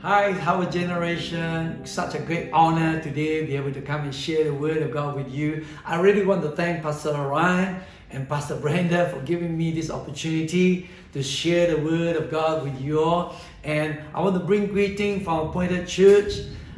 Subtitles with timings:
[0.00, 1.84] Hi, Howard Generation.
[1.84, 4.92] Such a great honor today to be able to come and share the word of
[4.92, 5.66] God with you.
[5.84, 7.80] I really want to thank Pastor Ryan
[8.10, 12.80] and Pastor Brenda for giving me this opportunity to share the word of God with
[12.80, 13.34] you all.
[13.64, 16.32] And I want to bring greeting from Appointed Church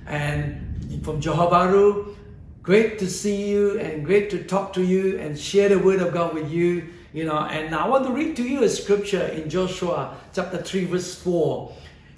[0.07, 2.17] and from Johor Bahru.
[2.63, 6.15] Great to see you and great to talk to you and share the word of
[6.15, 6.89] God with you.
[7.13, 10.87] You know, and I want to read to you a scripture in Joshua chapter 3,
[10.87, 11.71] verse 4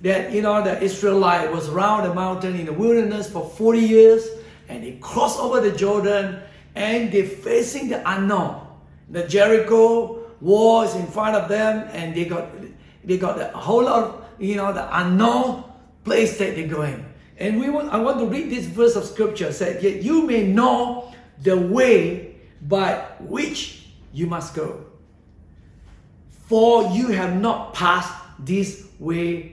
[0.02, 4.29] that you know the Israelite was around the mountain in the wilderness for 40 years
[4.68, 6.40] and they crossed over the Jordan
[6.74, 8.66] and they're facing the unknown.
[9.10, 12.48] The Jericho wall is in front of them and they got
[13.04, 15.64] they got a whole lot of you know the unknown
[16.04, 17.07] place that they're going.
[17.38, 20.46] And we want I want to read this verse of scripture said, Yet you may
[20.46, 21.12] know
[21.43, 24.84] the way by which you must go.
[26.46, 29.51] For you have not passed this way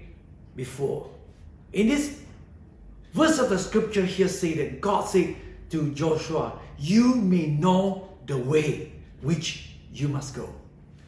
[0.59, 1.09] before.
[1.71, 2.19] In this
[3.13, 5.35] verse of the scripture here say that God said
[5.69, 10.53] to Joshua, you may know the way which you must go.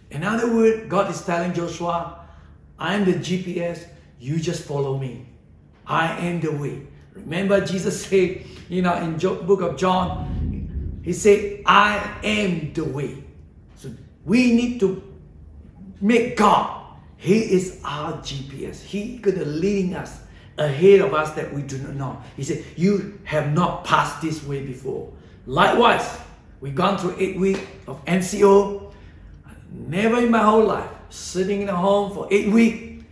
[0.09, 2.25] In other words, God is telling Joshua,
[2.79, 3.85] I am the GPS,
[4.19, 5.25] you just follow me.
[5.85, 6.87] I am the way.
[7.13, 13.21] Remember Jesus said, you know, in book of John, he said, I am the way.
[13.75, 13.91] So
[14.23, 15.03] we need to
[15.99, 16.80] make God
[17.21, 18.81] he is our GPS.
[18.81, 20.21] He gonna leading us
[20.57, 22.21] ahead of us that we do not know.
[22.35, 25.13] He said, You have not passed this way before.
[25.45, 26.17] Likewise,
[26.61, 28.91] we've gone through eight weeks of MCO.
[29.71, 33.05] Never in my whole life sitting in a home for eight weeks,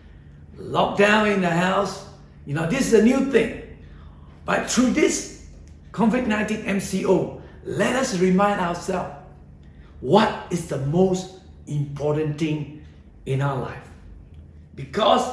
[0.58, 2.08] locked down in the house.
[2.48, 3.62] You know, this is a new thing.
[4.44, 5.46] But through this
[5.92, 9.14] COVID 19 MCO, let us remind ourselves
[10.02, 12.84] what is the most important thing
[13.28, 13.89] in our life.
[14.80, 15.28] Because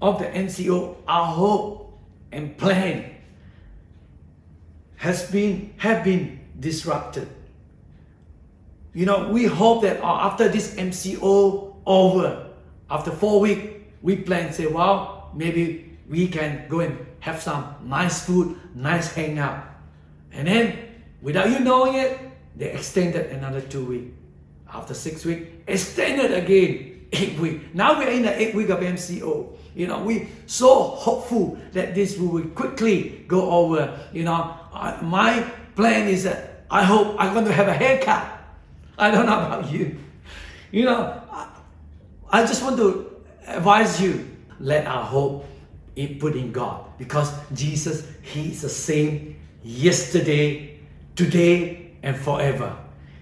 [0.00, 1.92] of the MCO, our hope
[2.32, 3.04] and plan
[4.96, 7.28] has been have been disrupted.
[8.94, 12.48] You know, we hope that uh, after this MCO over,
[12.88, 13.68] after four weeks,
[14.00, 19.66] we plan say, well, maybe we can go and have some nice food, nice hangout.
[20.32, 20.78] And then,
[21.20, 22.18] without you knowing it,
[22.56, 24.16] they extended another two weeks.
[24.72, 27.74] After six weeks, extended again eight week.
[27.74, 29.56] Now we're in the eight week of MCO.
[29.74, 33.98] You know, we so hopeful that this will quickly go over.
[34.12, 35.42] You know, uh, my
[35.76, 38.26] plan is that I hope I'm going to have a haircut.
[38.98, 39.98] I don't know about you.
[40.70, 41.48] You know, I,
[42.30, 43.16] I just want to
[43.46, 44.28] advise you,
[44.60, 45.46] let our hope
[45.96, 50.78] in put in God because Jesus, He is the same yesterday,
[51.14, 52.76] today, and forever.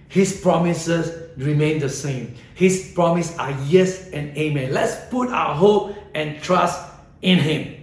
[0.09, 2.33] His promises remain the same.
[2.55, 4.73] His promise are yes and amen.
[4.73, 6.81] Let's put our hope and trust
[7.21, 7.75] in Him.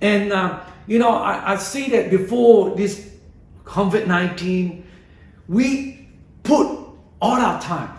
[0.00, 3.10] And uh, you know, I, I see that before this
[3.64, 4.86] COVID 19,
[5.48, 6.08] we
[6.42, 6.66] put
[7.20, 7.90] all our time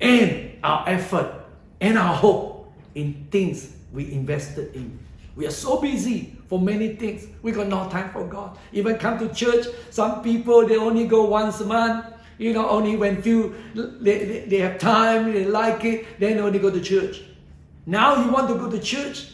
[0.00, 1.34] and our effort
[1.80, 4.98] and our hope in things we invested in.
[5.36, 7.26] We are so busy for many things.
[7.42, 8.58] We got no time for God.
[8.72, 12.04] Even come to church, some people they only go once a month
[12.40, 16.58] you know, only when few they, they, they have time, they like it, then only
[16.58, 17.22] go to church.
[17.84, 19.26] Now you want to go to church,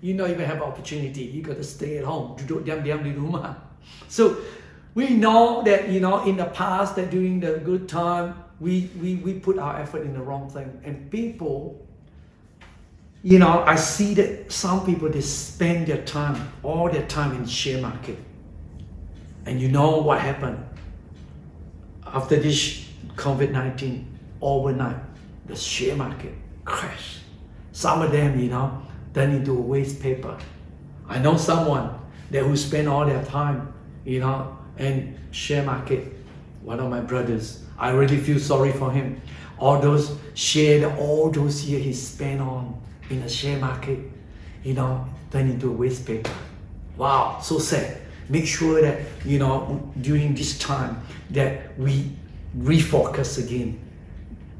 [0.00, 1.22] you know you may have opportunity.
[1.22, 2.36] You got to stay at home.
[4.08, 4.36] So
[4.94, 9.16] we know that you know in the past that during the good time we, we,
[9.16, 10.80] we put our effort in the wrong thing.
[10.84, 11.86] And people,
[13.22, 17.46] you know, I see that some people they spend their time, all their time in
[17.46, 18.18] share market.
[19.46, 20.62] And you know what happened?
[22.12, 24.04] After this COVID-19
[24.40, 24.96] overnight,
[25.46, 26.32] the share market
[26.64, 27.20] crashed.
[27.72, 28.82] Some of them, you know,
[29.14, 30.36] turned into a waste paper.
[31.08, 31.98] I know someone
[32.30, 33.72] that who spent all their time,
[34.04, 36.12] you know, in share market.
[36.62, 37.64] One of my brothers.
[37.78, 39.20] I really feel sorry for him.
[39.58, 43.98] All those shared, all those years he spent on in the share market,
[44.62, 46.30] you know, turned into a waste paper.
[46.96, 47.99] Wow, so sad
[48.30, 52.10] make sure that you know during this time that we
[52.56, 53.78] refocus again.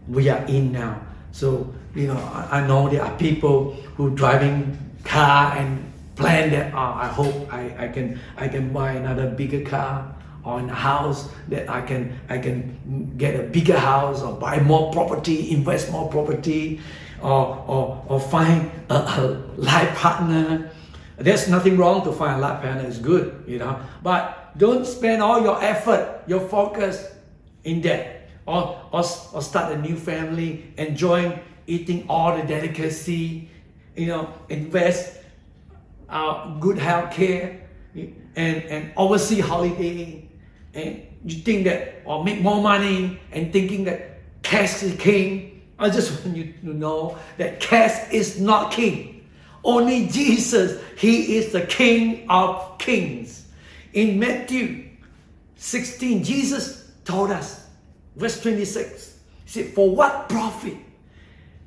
[0.09, 1.01] We are in now.
[1.33, 6.75] So you know i, I know there are people who driving car and plan that
[6.75, 10.15] oh, i hope I, I can i can buy another bigger car
[10.45, 14.93] or a house that i can i can get a bigger house or buy more
[14.93, 16.81] property invest more property
[17.23, 20.70] or or, or find a, a life partner
[21.25, 23.81] there's nothing wrong to find a life partner, it's good, you know.
[24.03, 27.13] But don't spend all your effort, your focus
[27.65, 28.17] in that.
[28.47, 33.49] Or, or, or start a new family, enjoying eating all the delicacy,
[33.95, 35.19] you know, invest
[36.09, 38.17] uh, good health care and,
[38.65, 40.29] and oversee holiday
[40.75, 45.63] and you think that or make more money and thinking that cash is king.
[45.79, 49.20] I just want you to know that cash is not king.
[49.63, 53.47] Only Jesus, He is the King of kings.
[53.93, 54.89] In Matthew
[55.57, 57.67] 16, Jesus told us,
[58.17, 60.77] verse 26, He said, For what profit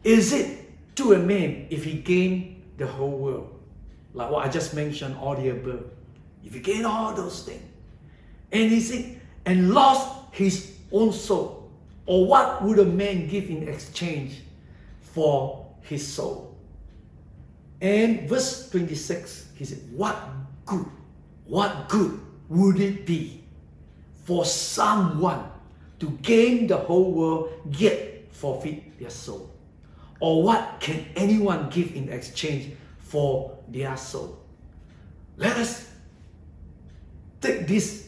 [0.04, 3.60] is it to a man if he gain the whole world?
[4.14, 5.86] Like what I just mentioned, all the above.
[6.44, 7.64] If he gain all those things,
[8.52, 11.72] and he said, and lost his own soul,
[12.06, 14.42] or what would a man give in exchange
[15.02, 16.53] for his soul?
[17.84, 20.18] And verse 26, he said, What
[20.66, 20.86] good,
[21.46, 23.44] what good would it be
[24.24, 25.44] for someone
[26.00, 29.52] to gain the whole world yet forfeit their soul?
[30.22, 34.40] Or what can anyone give in exchange for their soul?
[35.36, 35.90] Let us
[37.42, 38.08] take this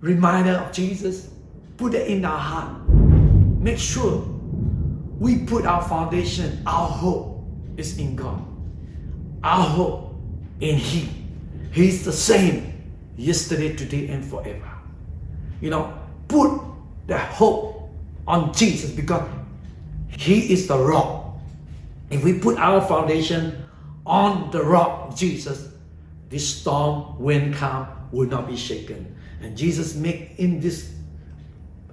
[0.00, 1.30] reminder of Jesus,
[1.76, 2.88] put it in our heart.
[2.90, 4.26] Make sure
[5.20, 7.46] we put our foundation, our hope
[7.76, 8.47] is in God.
[9.42, 10.14] Our hope
[10.60, 11.08] in Him.
[11.72, 14.70] He's the same yesterday, today, and forever.
[15.60, 15.98] You know,
[16.28, 16.60] put
[17.06, 17.90] the hope
[18.26, 19.28] on Jesus because
[20.08, 21.36] He is the rock.
[22.10, 23.64] If we put our foundation
[24.06, 25.68] on the rock, Jesus,
[26.30, 29.14] this storm, wind, calm will not be shaken.
[29.40, 30.92] And Jesus make in this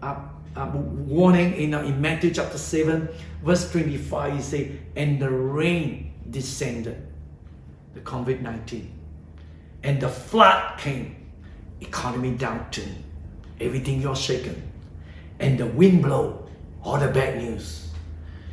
[0.02, 0.16] uh,
[0.56, 3.10] uh, warning in, uh, in Matthew chapter 7,
[3.44, 7.06] verse 25, he say, and the rain descended,
[7.96, 8.88] the COVID-19,
[9.84, 11.16] and the flood came,
[11.80, 12.94] economy downturn,
[13.60, 14.62] everything you're shaken,
[15.40, 16.46] and the wind blow,
[16.84, 17.90] all the bad news.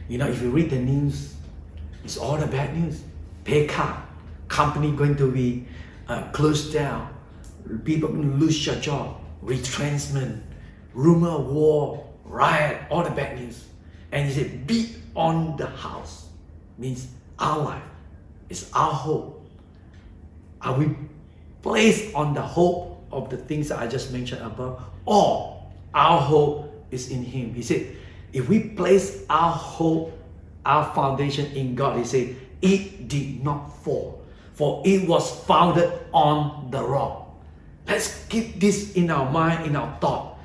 [0.08, 1.34] You know, if you read the news,
[2.04, 3.02] it's all the bad news.
[3.44, 3.96] Pay cut,
[4.46, 5.66] company going to be
[6.08, 7.12] uh, closed down,
[7.84, 10.42] people going to lose their job, retrenchment,
[10.94, 13.64] rumor war, riot, all the bad news.
[14.12, 16.28] And he said, beat on the house.
[16.78, 17.82] Means our life
[18.52, 19.40] is our hope.
[20.60, 20.94] Are we
[21.62, 24.84] placed on the hope of the things that I just mentioned above?
[25.06, 25.64] Or
[25.94, 27.54] our hope is in him.
[27.54, 27.96] He said,
[28.32, 30.12] if we place our hope,
[30.64, 34.22] our foundation in God, he said, it did not fall,
[34.55, 37.34] for it was founded on the rock.
[37.88, 40.38] Let's keep this in our mind, in our thought.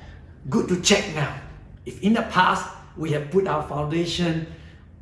[0.49, 1.37] Good to check now.
[1.85, 2.65] If in the past
[2.97, 4.47] we have put our foundation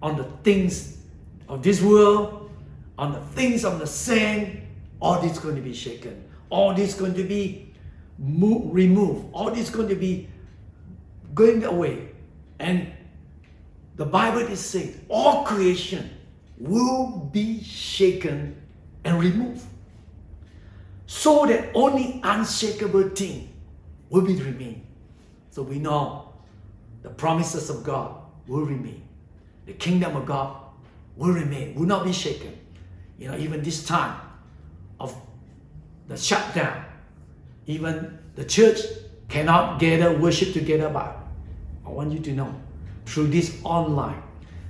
[0.02, 0.98] on the things
[1.48, 2.45] of this world,
[2.98, 4.62] on the things of the sand,
[5.02, 6.24] all this is going to be shaken.
[6.50, 7.74] All this is going to be
[8.18, 9.28] move, removed.
[9.34, 10.30] All this is going to be
[11.34, 12.10] going away.
[12.60, 12.92] And
[13.96, 16.10] the Bible is saying all creation
[16.58, 18.62] will be shaken
[19.04, 19.64] and removed
[21.06, 23.54] so that only unshakable thing
[24.10, 24.86] will be remain.
[25.50, 26.34] So we know
[27.04, 28.16] the promises of God
[28.48, 29.04] will remain.
[29.66, 30.58] The kingdom of God
[31.16, 32.58] will remain, will not be shaken.
[33.18, 34.20] You know, even this time
[35.00, 35.16] of
[36.08, 36.86] the shutdown,
[37.66, 38.80] even the church
[39.30, 41.18] cannot gather worship together, but
[41.86, 42.54] I want you to know
[43.06, 44.22] through this online,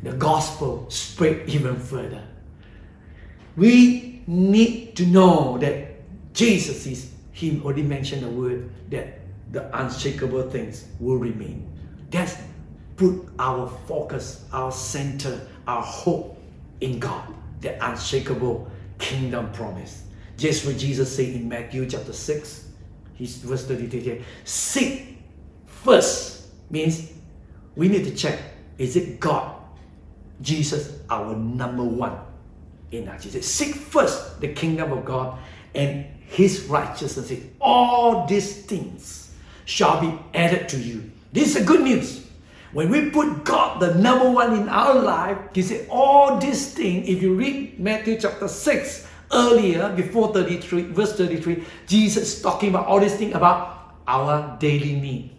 [0.03, 2.23] the gospel spread even further.
[3.55, 9.19] We need to know that Jesus is, he already mentioned the word that
[9.51, 11.67] the unshakable things will remain.
[12.11, 12.37] That's
[12.97, 16.41] put our focus, our center, our hope
[16.81, 20.03] in God, the unshakable kingdom promise.
[20.37, 22.69] Just what Jesus said in Matthew chapter 6,
[23.15, 25.17] his verse 33 here, seek
[25.65, 27.11] first means
[27.75, 28.39] we need to check,
[28.77, 29.55] is it God,
[30.41, 32.17] Jesus, our number one
[32.91, 33.49] in our Jesus?
[33.49, 35.39] Seek first the kingdom of God
[35.73, 37.31] and his righteousness.
[37.61, 39.33] All these things
[39.65, 41.11] shall be added to you.
[41.31, 42.24] This is the good news.
[42.75, 47.07] When we put God the number one in our life, he said, all these things,
[47.07, 52.99] if you read Matthew chapter 6 earlier, before 33, verse 33, Jesus talking about all
[52.99, 55.31] these things about our daily need,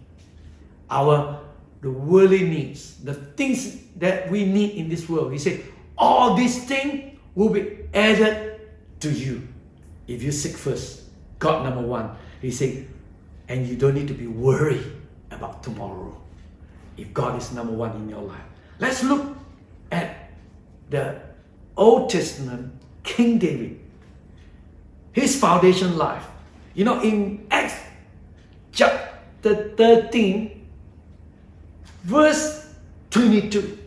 [0.88, 1.42] our
[1.82, 5.30] the worldly needs, the things that we need in this world.
[5.30, 5.62] He said,
[5.98, 8.62] all these things will be added
[9.00, 9.46] to you
[10.08, 11.02] if you seek first
[11.38, 12.88] God number one, He said,
[13.46, 14.90] and you don't need to be worried
[15.30, 16.16] about tomorrow
[16.96, 18.40] if God is number one in your life.
[18.78, 19.36] Let's look
[19.90, 20.30] at
[20.90, 21.20] the
[21.76, 22.72] Old Testament
[23.02, 23.80] King David,
[25.12, 26.26] his foundation life.
[26.74, 27.76] You know, in Acts
[28.72, 30.66] chapter 13,
[32.02, 32.74] verse
[33.10, 33.78] 22,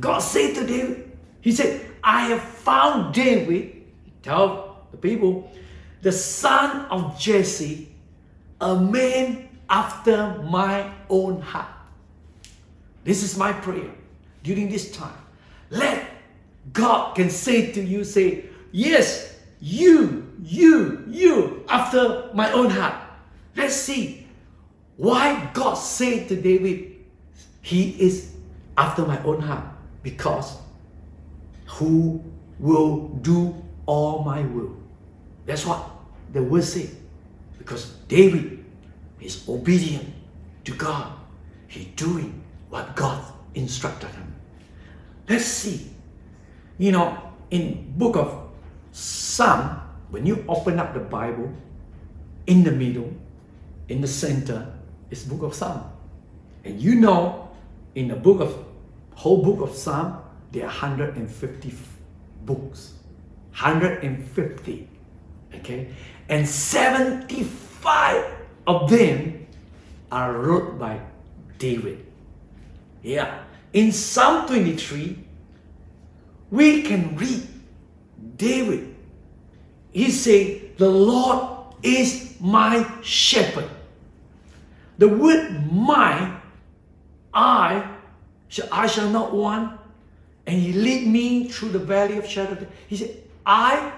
[0.00, 3.82] God said to David, He said, I have found David
[4.22, 5.50] Tell the people,
[6.00, 7.88] the son of Jesse,
[8.60, 11.66] a man after my own heart.
[13.04, 13.90] This is my prayer
[14.42, 15.18] during this time.
[15.70, 16.06] Let
[16.72, 22.94] God can say to you, say, yes, you, you, you, after my own heart.
[23.56, 24.26] Let's see
[24.96, 26.96] why God said to David,
[27.60, 28.34] he is
[28.76, 29.64] after my own heart.
[30.02, 30.58] Because
[31.66, 32.22] who
[32.58, 33.54] will do
[33.86, 34.76] all my will.
[35.46, 35.88] That's what
[36.32, 36.94] the word says.
[37.58, 38.64] Because David
[39.20, 40.12] is obedient
[40.64, 41.12] to God.
[41.68, 42.41] He doing
[42.72, 43.22] what God
[43.54, 44.34] instructed him.
[45.28, 45.90] Let's see.
[46.78, 47.18] You know,
[47.50, 48.48] in book of
[48.92, 51.52] Psalm, when you open up the Bible,
[52.46, 53.12] in the middle,
[53.90, 54.72] in the center,
[55.10, 55.84] is book of Psalm.
[56.64, 57.50] And you know,
[57.94, 58.64] in the book of
[59.16, 61.74] whole book of Psalm, there are 150
[62.46, 62.94] books.
[63.50, 64.88] 150.
[65.56, 65.88] Okay?
[66.30, 68.24] And 75
[68.66, 69.46] of them
[70.10, 71.00] are wrote by
[71.58, 72.06] David.
[73.02, 73.42] Yeah.
[73.72, 75.18] In Psalm 23,
[76.50, 77.46] we can read
[78.36, 78.94] David.
[79.92, 83.68] He said, The Lord is my shepherd.
[84.98, 86.36] The word my,
[87.34, 87.90] I,
[88.70, 89.78] I shall not want,
[90.46, 92.66] and he lead me through the valley of shadow.
[92.88, 93.92] He said, I,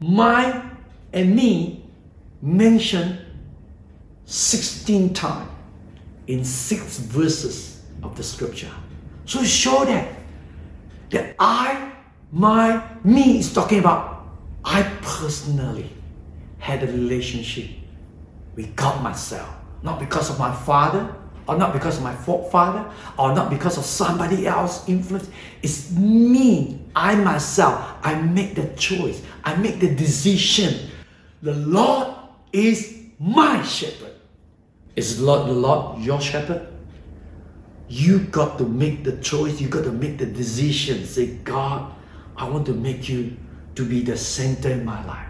[0.00, 0.70] my,
[1.12, 1.84] and me
[2.42, 3.20] mentioned
[4.26, 5.50] 16 times
[6.26, 8.72] in six verses of the scripture.
[9.24, 10.14] So show that
[11.10, 11.92] that I,
[12.32, 14.26] my, me is talking about
[14.64, 15.90] I personally
[16.58, 17.70] had a relationship
[18.54, 19.48] with God myself.
[19.82, 21.14] Not because of my father,
[21.46, 25.30] or not because of my forefather, or not because of somebody else influence.
[25.62, 27.96] It's me, I myself.
[28.02, 29.22] I make the choice.
[29.44, 30.90] I make the decision.
[31.40, 32.08] The Lord
[32.52, 34.12] is my shepherd.
[34.96, 36.67] Is Lord the Lord your shepherd?
[37.88, 39.60] You got to make the choice.
[39.60, 41.04] You got to make the decision.
[41.06, 41.92] Say, God,
[42.36, 43.36] I want to make you
[43.74, 45.28] to be the center in my life.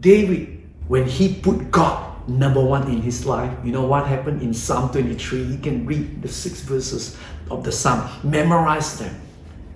[0.00, 3.52] David, when he put God number one in his life.
[3.64, 5.42] You know what happened in Psalm 23?
[5.42, 7.16] You can read the six verses
[7.50, 9.20] of the Psalm, memorize them.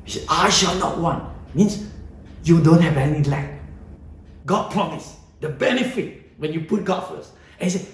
[0.05, 1.25] He said, I shall not want.
[1.55, 1.87] Means
[2.45, 3.61] you don't have any lack.
[4.47, 7.33] God promised the benefit when you put God first.
[7.59, 7.87] And he said,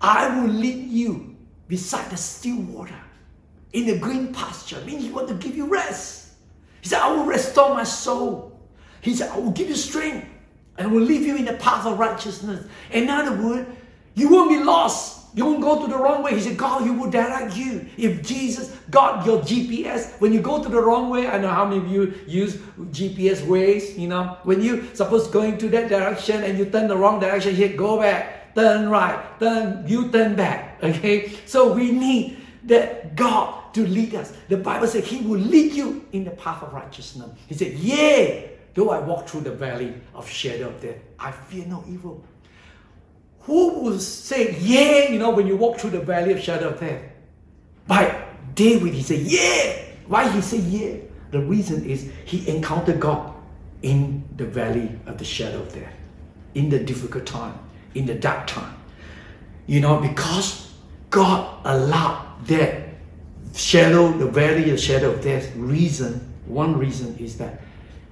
[0.00, 1.36] I will lead you
[1.68, 2.98] beside the still water
[3.72, 4.80] in the green pasture.
[4.84, 6.30] Means he want to give you rest.
[6.80, 8.58] He said, I will restore my soul.
[9.00, 10.26] He said, I will give you strength
[10.76, 12.66] and will leave you in the path of righteousness.
[12.90, 13.68] In other words,
[14.14, 15.16] you won't be lost.
[15.34, 16.34] You won't go to the wrong way.
[16.34, 17.86] He said, God, He will direct you.
[17.96, 21.64] If Jesus got your GPS, when you go to the wrong way, I know how
[21.66, 22.56] many of you use
[22.90, 26.96] GPS ways, you know, when you suppose going to that direction and you turn the
[26.96, 30.78] wrong direction, here, go back, turn right, turn, you turn back.
[30.82, 31.32] Okay?
[31.46, 34.32] So we need that God to lead us.
[34.48, 37.30] The Bible says He will lead you in the path of righteousness.
[37.46, 41.66] He said, Yea, though I walk through the valley of shadow of death, I fear
[41.66, 42.24] no evil
[43.48, 46.78] who will say, yeah, you know, when you walk through the valley of shadow of
[46.78, 47.00] death?
[47.86, 49.84] By David, he said, yeah.
[50.06, 50.96] Why he said yeah?
[51.30, 53.34] The reason is he encountered God
[53.80, 55.94] in the valley of the shadow of death,
[56.54, 57.58] in the difficult time,
[57.94, 58.74] in the dark time.
[59.66, 60.72] You know, because
[61.10, 62.88] God allowed that
[63.54, 67.60] shadow, the valley of shadow of death, reason, one reason is that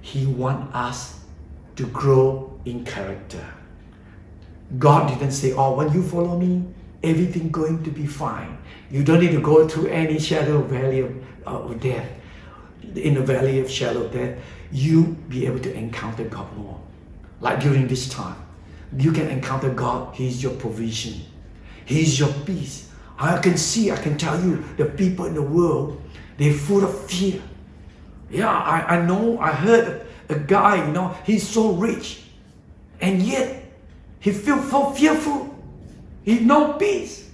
[0.01, 1.19] he wants us
[1.75, 3.43] to grow in character.
[4.77, 6.63] God didn't say, oh, when you follow me,
[7.03, 8.57] everything going to be fine.
[8.89, 11.15] You don't need to go through any shadow valley of,
[11.45, 12.09] uh, of death.
[12.95, 14.37] In the valley of shadow of death,
[14.71, 16.79] you be able to encounter God more.
[17.39, 18.35] Like during this time,
[18.97, 20.15] you can encounter God.
[20.15, 21.21] He's your provision.
[21.85, 22.91] He's your peace.
[23.19, 26.01] I can see, I can tell you, the people in the world,
[26.37, 27.41] they're full of fear.
[28.29, 32.23] Yeah, I, I know, I heard a guy, you know, he's so rich.
[33.01, 33.65] And yet,
[34.19, 35.55] he feels so fearful.
[36.23, 37.29] He no peace.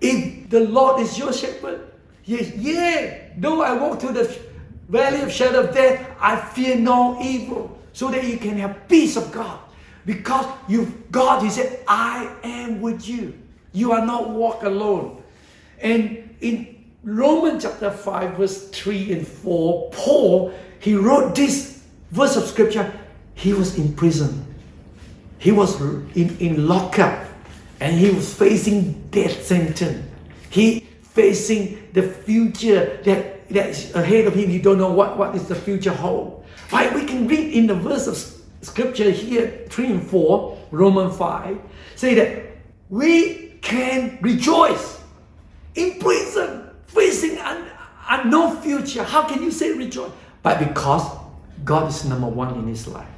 [0.00, 1.90] If the Lord is your shepherd,
[2.24, 4.38] yes, yeah, though I walk through the
[4.88, 7.76] valley of shadow of death, I fear no evil.
[7.92, 9.58] So that you can have peace of God.
[10.08, 13.38] Because you God, He said, I am with you.
[13.74, 15.22] You are not walk alone.
[15.82, 22.44] And in Romans chapter 5, verse 3 and 4, Paul, he wrote this verse of
[22.44, 22.90] scripture.
[23.34, 24.46] He was in prison.
[25.38, 25.78] He was
[26.16, 27.28] in, in lockup
[27.80, 30.06] and he was facing death sentence.
[30.48, 34.48] He facing the future that that's ahead of him.
[34.48, 36.46] He don't know what, what is the future hold.
[36.72, 36.94] Right?
[36.94, 38.16] We can read in the verse of
[38.68, 41.58] scripture here, 3 and 4, Romans 5,
[41.96, 42.44] say that
[42.88, 45.00] we can rejoice
[45.74, 47.66] in prison, facing an
[48.08, 49.02] unknown future.
[49.02, 50.10] How can you say rejoice?
[50.42, 51.02] But because
[51.64, 53.08] God is number one in his life.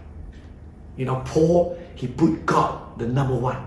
[0.96, 3.64] You know, Paul, he put God the number one,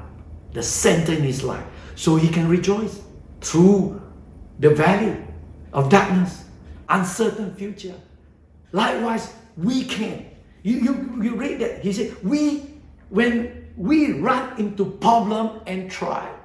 [0.53, 1.65] the center in his life.
[1.95, 3.01] So he can rejoice
[3.41, 4.01] through
[4.59, 5.17] the valley
[5.71, 6.43] of darkness,
[6.89, 7.95] uncertain future.
[8.71, 10.25] Likewise, we can.
[10.63, 11.81] You, you, you read that.
[11.81, 12.63] He said, we,
[13.09, 16.35] when we run into problem and trial,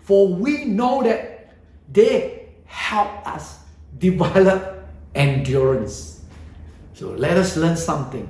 [0.00, 1.54] for we know that
[1.90, 3.58] they help us
[3.98, 6.24] develop endurance.
[6.92, 8.28] So let us learn something.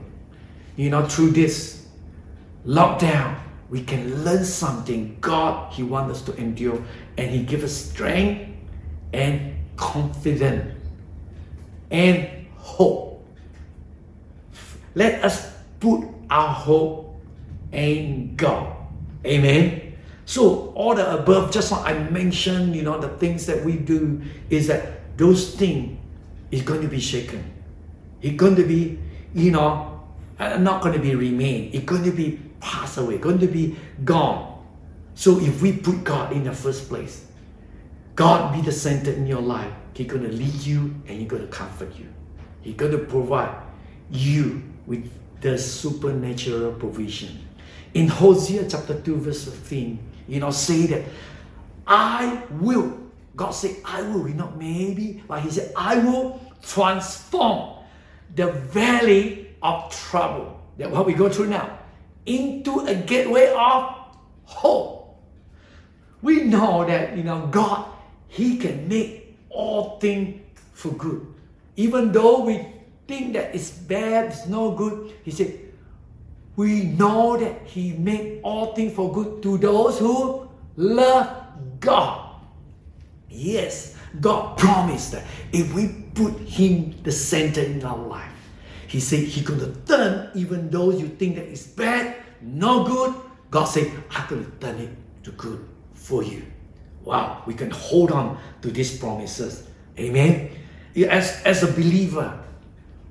[0.77, 1.87] You know, through this
[2.67, 3.39] lockdown,
[3.71, 5.19] we can learn something.
[5.21, 6.83] God, He wants us to endure,
[7.19, 8.51] and He gives us strength
[9.13, 10.75] and confidence
[11.91, 13.14] and hope.
[14.95, 17.21] Let us put our hope
[17.73, 18.77] in God.
[19.27, 19.97] Amen.
[20.27, 24.23] So all the above, just like I mentioned, you know, the things that we do
[24.49, 25.99] is that those things
[26.51, 27.53] is going to be shaken.
[28.23, 28.99] It's going to be,
[29.35, 30.03] you know,
[30.39, 31.71] uh, not going to be remain.
[31.73, 34.65] It's going to be pass away, going to be gone.
[35.15, 37.27] So if we put God in the first place,
[38.15, 41.43] God be the center in your life, He's going to lead you and He's going
[41.43, 42.07] to comfort you.
[42.63, 43.55] He's going to provide
[44.11, 45.11] you with
[45.41, 47.39] the supernatural provision.
[47.95, 49.99] In Hosea chapter 2, verse 15,
[50.29, 51.03] you know, say that
[51.87, 53.01] I will.
[53.37, 57.85] God said, I will, not maybe, but He said, I will transform
[58.35, 60.61] the valley of trouble.
[60.79, 61.79] That what we go through now
[62.27, 63.95] into a gateway of
[64.45, 65.17] hope.
[66.23, 67.87] We know that you know God,
[68.29, 70.41] He can make all things
[70.73, 71.27] for good.
[71.77, 72.67] Even though we
[73.07, 75.59] think that it's bad, it's no good, He said,
[76.57, 81.37] we know that He made all things for good to those who love
[81.81, 82.41] God.
[83.29, 88.31] Yes, God promised that if we put Him the center in our life,
[88.87, 93.15] he said He gonna turn even though you think that it's bad, no good.
[93.51, 94.91] God said, I'm gonna turn it
[95.25, 96.45] to good for you.
[97.03, 99.67] Wow, we can hold on to these promises.
[99.99, 100.51] Amen.
[101.09, 102.44] As, as a believer,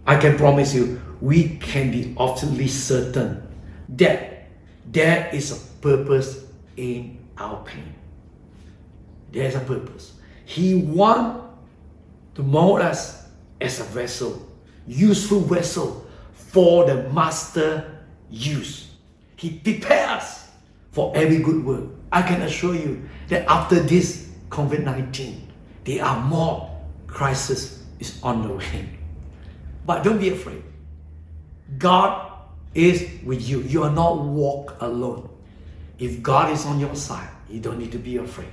[0.06, 3.48] I can promise you, we can be absolutely certain
[3.90, 4.48] that
[4.86, 7.94] there is a purpose in our pain.
[9.32, 10.14] There's a purpose.
[10.46, 11.46] He wants
[12.36, 13.28] to mold us
[13.62, 14.50] as a vessel
[14.88, 18.92] useful vessel for the master use.
[19.36, 20.46] He prepares
[20.92, 21.86] for every good work.
[22.12, 25.40] I can assure you that after this COVID-19,
[25.86, 26.70] there are more
[27.08, 28.90] crises is on the way.
[29.86, 30.64] But don't be afraid.
[31.78, 32.32] God
[32.74, 33.62] is with you.
[33.62, 35.30] You are not walk alone.
[36.00, 38.52] If God is on your side, you don't need to be afraid.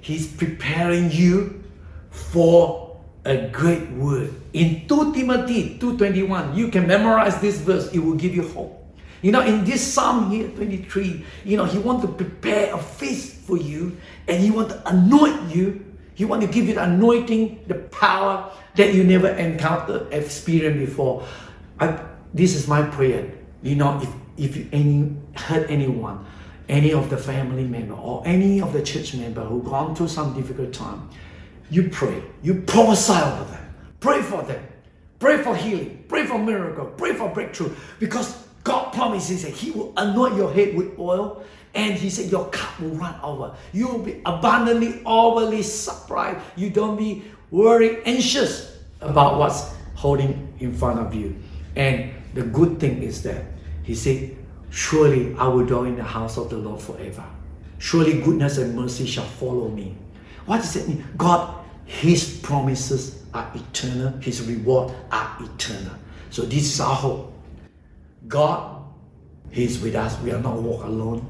[0.00, 1.62] He's preparing you
[2.10, 4.34] for a great word.
[4.52, 7.92] In 2 Timothy 2.21, you can memorize this verse.
[7.92, 8.76] It will give you hope.
[9.22, 13.36] You know, in this Psalm here, 23, you know, he want to prepare a feast
[13.36, 15.84] for you and he want to anoint you.
[16.20, 21.26] He want to give you the anointing, the power that you never encountered, experienced before.
[21.80, 21.98] I,
[22.34, 23.32] this is my prayer.
[23.62, 26.26] You know, if, if you any, hurt anyone,
[26.68, 30.34] any of the family member or any of the church member who gone through some
[30.34, 31.08] difficult time,
[31.70, 32.22] you pray.
[32.42, 33.74] You prophesy over them.
[34.00, 34.62] Pray for them.
[35.20, 36.04] Pray for healing.
[36.06, 36.84] Pray for miracle.
[36.98, 37.74] Pray for breakthrough.
[37.98, 41.42] Because God promises that He will anoint your head with oil
[41.74, 43.54] and He said your cup will run over.
[43.72, 46.40] You will be abundantly, overly surprised.
[46.56, 51.36] You don't be worried, anxious about what's holding in front of you.
[51.76, 53.44] And the good thing is that
[53.82, 54.36] He said,
[54.70, 57.24] Surely I will dwell in the house of the Lord forever.
[57.78, 59.96] Surely goodness and mercy shall follow me.
[60.46, 61.04] What does it mean?
[61.16, 64.12] God his promises are eternal.
[64.20, 65.92] His reward are eternal.
[66.30, 67.34] So this is our hope.
[68.28, 68.84] God,
[69.50, 70.16] He's with us.
[70.20, 71.28] We are not walk alone.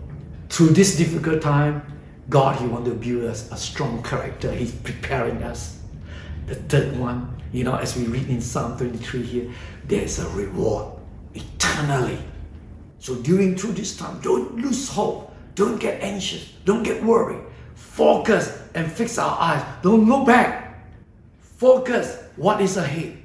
[0.51, 1.81] Through this difficult time,
[2.29, 4.53] God, He wants to build us a strong character.
[4.53, 5.79] He's preparing us.
[6.47, 9.51] The third one, you know, as we read in Psalm 23 here,
[9.87, 10.93] there's a reward
[11.35, 12.19] eternally.
[12.99, 15.33] So during through this time, don't lose hope.
[15.55, 16.53] Don't get anxious.
[16.65, 17.45] Don't get worried.
[17.77, 19.65] Focus and fix our eyes.
[19.83, 20.85] Don't look back.
[21.39, 23.17] Focus what is ahead.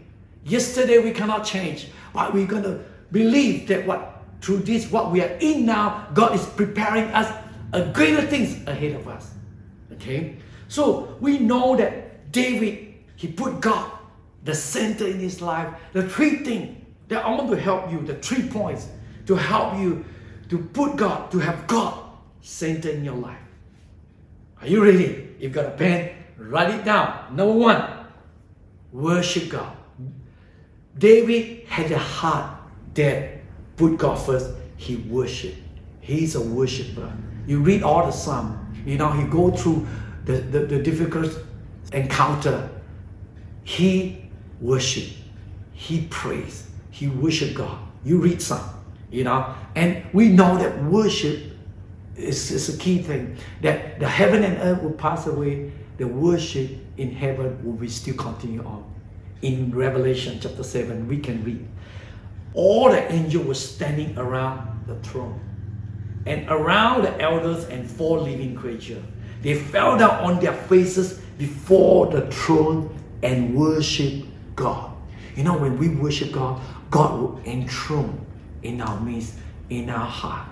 [0.44, 4.14] Yesterday we cannot change, but we're going to believe that what
[4.45, 7.34] through this, what we are in now, God is preparing us
[7.73, 9.34] a greater things ahead of us.
[9.93, 10.38] Okay?
[10.67, 13.91] So we know that David, he put God
[14.43, 16.77] the center in his life, the three things
[17.08, 18.88] that I want to help you, the three points
[19.25, 20.05] to help you
[20.49, 22.03] to put God, to have God
[22.41, 23.39] center in your life.
[24.62, 25.36] Are you ready?
[25.39, 27.36] You've got a pen, write it down.
[27.36, 27.84] Number one,
[28.93, 29.75] worship God.
[30.99, 32.60] David had a heart
[32.93, 33.35] that
[33.78, 34.52] put God first.
[34.78, 35.58] He worshiped.
[36.02, 37.12] He's a worshiper.
[37.48, 38.62] You read all the Psalm.
[38.86, 39.88] You know, he go through
[40.26, 41.32] the, the, the difficult
[41.94, 42.70] encounter.
[43.64, 44.30] He
[44.62, 45.10] worship.
[45.74, 46.68] He prays.
[46.92, 47.78] He worship God.
[48.04, 48.64] You read some,
[49.12, 51.52] you know, and we know that worship
[52.16, 53.38] is, is a key thing.
[53.62, 58.16] That the heaven and earth will pass away, the worship in heaven will be still
[58.16, 58.86] continue on.
[59.42, 61.68] In Revelation chapter 7, we can read.
[62.56, 65.39] All the angels were standing around the throne
[66.26, 69.04] and around the elders and four living creatures.
[69.41, 74.24] They fell down on their faces before the throne and worship
[74.56, 74.91] God.
[75.36, 78.26] You know, when we worship God, God will enthrone
[78.63, 79.36] in our midst,
[79.70, 80.48] in our heart.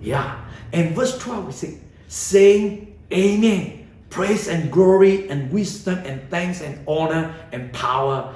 [0.00, 0.44] Yeah.
[0.72, 3.88] And verse 12 we say, saying, Amen.
[4.10, 8.34] Praise and glory and wisdom and thanks and honor and power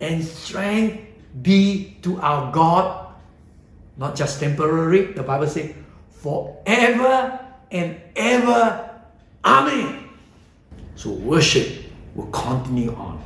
[0.00, 1.07] and strength
[1.42, 3.14] be to our God,
[3.96, 5.12] not just temporary.
[5.12, 5.74] The Bible says,
[6.10, 7.38] forever
[7.70, 8.90] and ever.
[9.44, 10.08] Amen.
[10.96, 13.22] So worship will continue on.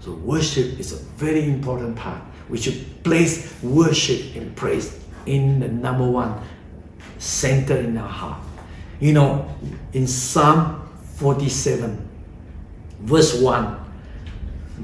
[0.00, 2.22] So worship is a very important part.
[2.48, 6.40] We should place worship and praise in the number one
[7.18, 8.42] center in our heart.
[9.00, 9.54] You know,
[9.92, 12.08] in Psalm 47,
[13.00, 13.80] verse 1,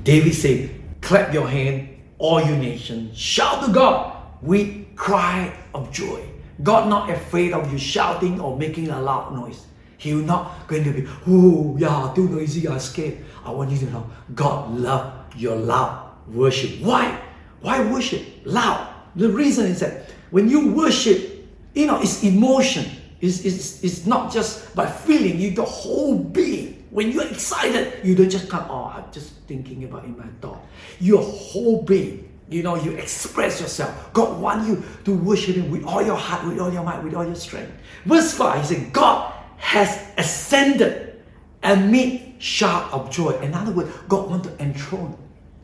[0.03, 1.92] David said, Clap your hand,
[2.23, 6.23] all you nations, shout to God with cry of joy.
[6.63, 9.67] God not afraid of you shouting or making a loud noise.
[9.99, 13.19] He will not going to be, oh yeah, too noisy, I'm scared.
[13.45, 16.81] I want you to know God love your loud worship.
[16.81, 17.21] Why?
[17.61, 18.25] Why worship?
[18.45, 18.89] Loud.
[19.17, 22.87] The reason is that when you worship, you know, it's emotion.
[23.21, 26.72] It's, it's, it's not just by feeling, you the whole being.
[26.93, 30.61] When you're excited, you don't just come, oh, I'm just thinking about in my thought.
[31.01, 34.13] Your whole being you know, you express yourself.
[34.13, 37.15] God wants you to worship Him with all your heart, with all your might, with
[37.15, 37.73] all your strength.
[38.05, 41.23] Verse 5, he said, God has ascended
[41.63, 43.31] amid shout of joy.
[43.41, 45.17] In other words, God wants to enthrone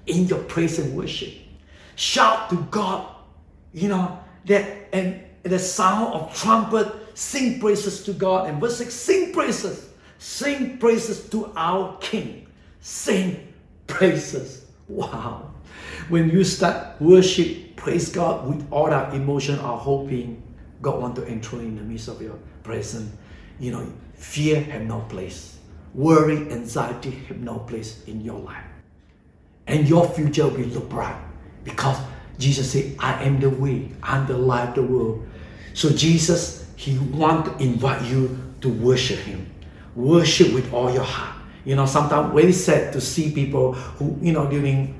[0.06, 1.34] in your praise and worship.
[1.96, 3.06] Shout to God,
[3.74, 8.48] you know, that and the sound of trumpet, sing praises to God.
[8.48, 9.87] And verse 6, sing praises,
[10.18, 12.46] sing praises to our King.
[12.80, 13.52] Sing
[13.86, 14.66] praises.
[14.88, 15.50] Wow.
[16.08, 20.42] When you start worship, praise God with all our emotion, our hoping,
[20.80, 23.12] God want to enter in the midst of your presence.
[23.58, 25.58] You know, fear have no place.
[25.94, 28.64] Worry, anxiety have no place in your life.
[29.66, 31.20] And your future will look bright
[31.64, 31.98] because
[32.38, 35.26] Jesus said, I am the way, I'm the of the world.
[35.74, 39.47] So Jesus, He want to invite you to worship Him.
[39.98, 41.34] Worship with all your heart.
[41.64, 44.94] You know, sometimes very sad to see people who, you know, during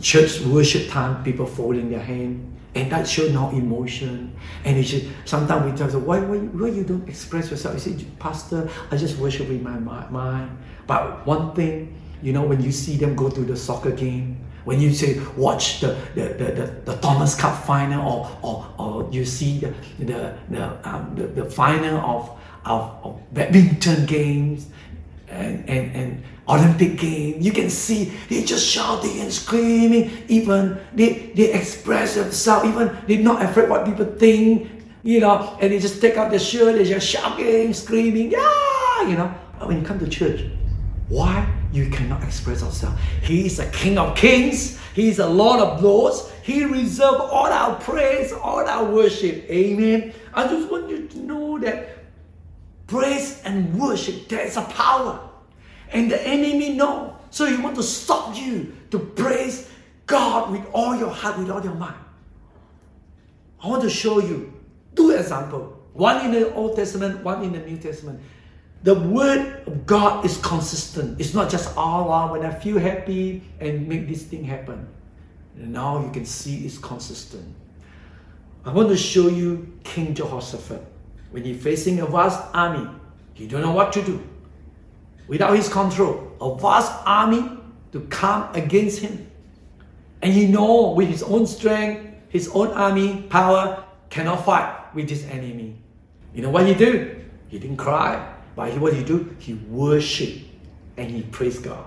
[0.00, 4.34] church worship time, people folding their hand, and that shows no emotion.
[4.64, 7.74] And it should, sometimes we tell them, why, why, why you don't express yourself?
[7.74, 10.58] You say, Pastor, I just worship with my mind.
[10.86, 14.80] But one thing, you know, when you see them go to the soccer game, when
[14.80, 19.24] you say watch the the, the, the, the Thomas Cup final or, or, or you
[19.24, 22.30] see the the, the, um, the, the final of,
[22.66, 24.68] of, of badminton games
[25.28, 27.40] and, and, and Olympic game.
[27.40, 30.10] You can see they just shouting and screaming.
[30.28, 32.68] Even they, they express themselves.
[32.68, 34.70] Even they're not afraid what people think.
[35.02, 36.74] You know, and they just take out their shirt.
[36.74, 38.32] They're just shouting, screaming.
[38.32, 39.32] Yeah, you know.
[39.58, 40.44] But when you come to church,
[41.08, 42.98] why you cannot express yourself?
[43.22, 44.78] He is a King of Kings.
[44.94, 46.32] He is a Lord of Lords.
[46.42, 49.48] He reserves all our praise, all our worship.
[49.48, 50.12] Amen.
[50.34, 51.95] I just want you to know that
[52.86, 55.28] praise and worship, there is a power.
[55.92, 57.16] And the enemy know.
[57.30, 59.68] So he want to stop you to praise
[60.06, 61.96] God with all your heart, with all your mind.
[63.62, 64.52] I want to show you
[64.94, 65.74] two examples.
[65.92, 68.20] One in the Old Testament, one in the New Testament.
[68.82, 71.20] The word of God is consistent.
[71.20, 74.86] It's not just all oh, when I feel happy and make this thing happen.
[75.56, 77.54] And now you can see it's consistent.
[78.64, 80.84] I want to show you King Jehoshaphat.
[81.36, 82.88] When he's facing a vast army,
[83.34, 84.26] he don't know what to do
[85.28, 87.46] without his control, a vast army
[87.92, 89.30] to come against him.
[90.22, 95.26] And he know with his own strength, his own army power cannot fight with this
[95.26, 95.76] enemy.
[96.32, 97.22] You know what he do?
[97.48, 99.36] He didn't cry, but he what he do?
[99.38, 100.40] He worship
[100.96, 101.84] and he praise God.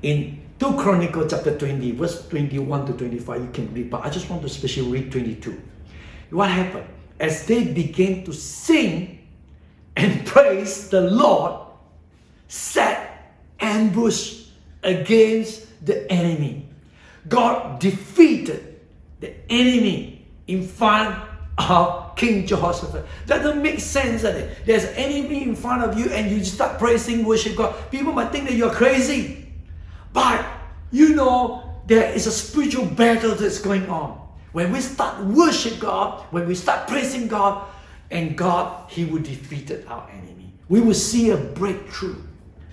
[0.00, 4.30] In 2 Chronicles chapter 20, verse 21 to 25, you can read, but I just
[4.30, 5.60] want to especially read 22.
[6.30, 6.86] What happened?
[7.20, 9.26] As they began to sing
[9.96, 11.66] and praise the Lord,
[12.46, 14.46] set ambush
[14.82, 16.66] against the enemy.
[17.28, 18.80] God defeated
[19.20, 21.16] the enemy in front
[21.58, 23.04] of King Jehoshaphat.
[23.26, 24.22] That doesn't make sense.
[24.22, 24.58] That it?
[24.64, 27.74] There's an enemy in front of you and you start praising, worship God.
[27.90, 29.48] People might think that you're crazy.
[30.12, 30.44] But
[30.90, 34.27] you know there is a spiritual battle that's going on.
[34.52, 37.66] When we start worship God, when we start praising God,
[38.10, 40.52] and God, He will defeat our enemy.
[40.68, 42.16] We will see a breakthrough.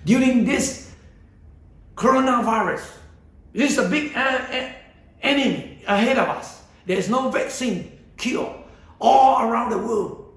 [0.05, 0.93] During this
[1.95, 2.85] coronavirus,
[3.53, 4.69] this is a big uh,
[5.21, 6.63] enemy ahead of us.
[6.85, 8.53] There is no vaccine cure.
[8.99, 10.33] All around the world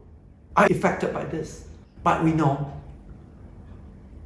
[0.56, 1.66] are affected by this.
[2.02, 2.72] But we know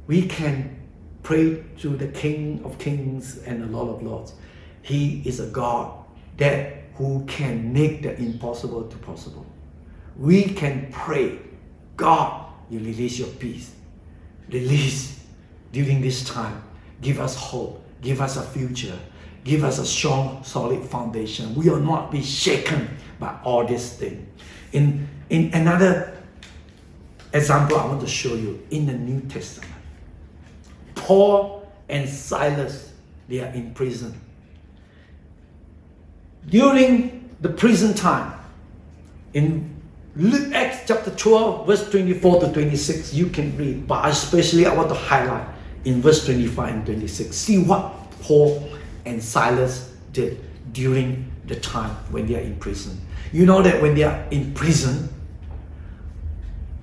[0.07, 0.79] we can
[1.21, 4.33] pray to the King of Kings and the Lord of Lords.
[4.81, 6.05] He is a God
[6.37, 9.45] that who can make the impossible to possible.
[10.15, 11.39] We can pray,
[11.97, 13.73] God, you release your peace.
[14.49, 15.23] Release
[15.71, 16.63] during this time.
[17.01, 17.83] Give us hope.
[18.01, 18.97] Give us a future.
[19.43, 21.53] Give us a strong, solid foundation.
[21.55, 24.27] We will not be shaken by all these things.
[24.71, 26.17] In, in another
[27.33, 29.71] example, I want to show you in the New Testament.
[30.95, 32.93] Paul and Silas,
[33.27, 34.19] they are in prison.
[36.49, 38.33] During the prison time,
[39.33, 39.73] in
[40.15, 44.89] Luke Acts chapter 12, verse 24 to 26, you can read, but especially I want
[44.89, 45.47] to highlight
[45.85, 47.35] in verse 25 and 26.
[47.35, 48.69] See what Paul
[49.05, 50.39] and Silas did
[50.71, 52.99] during the time when they are in prison.
[53.31, 55.09] You know that when they are in prison,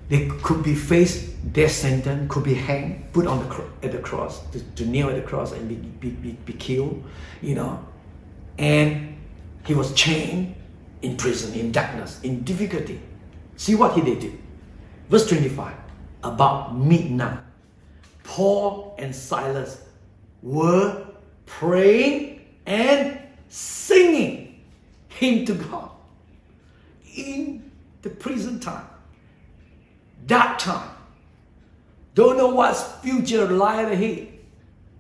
[0.09, 4.45] they could be faced death sentence, could be hanged, put on the at the cross,
[4.51, 7.03] to, to kneel at the cross and be, be, be, be killed,
[7.41, 7.85] you know.
[8.59, 9.10] And
[9.65, 10.55] he was chained
[11.03, 13.01] in prison, in darkness, in difficulty.
[13.57, 14.39] See what he did.
[15.09, 15.75] Verse 25.
[16.23, 17.41] About midnight,
[18.25, 19.83] Paul and Silas
[20.43, 21.07] were
[21.47, 23.19] praying and
[23.49, 24.63] singing
[25.09, 25.91] hymn to God
[27.17, 27.71] in
[28.03, 28.87] the prison time,
[30.27, 30.91] that time.
[32.15, 34.29] Don't know what's future lie ahead.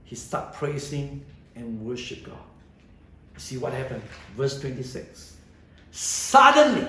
[0.04, 2.49] He start praising and worship God.
[3.40, 4.02] See what happened?
[4.36, 5.36] Verse 26.
[5.90, 6.86] Suddenly,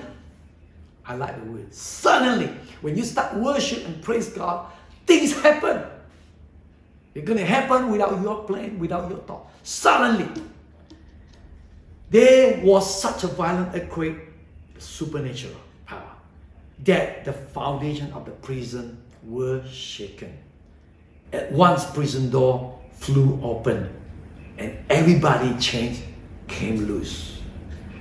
[1.05, 2.47] I like the word, suddenly,
[2.81, 4.69] when you start worship and praise God,
[5.07, 5.81] things happen.
[7.15, 9.47] It's going to happen without your plan, without your thought.
[9.63, 10.29] Suddenly,
[12.09, 14.17] there was such a violent earthquake,
[14.77, 16.11] supernatural power,
[16.83, 20.37] that the foundation of the prison were shaken.
[21.31, 23.89] At once, prison door flew open,
[24.57, 26.01] and everybody changed,
[26.51, 27.39] came loose.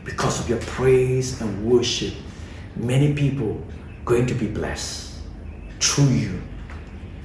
[0.05, 2.15] Because of your praise and worship,
[2.77, 3.63] many people
[4.05, 5.19] going to be blessed
[5.79, 6.43] through you.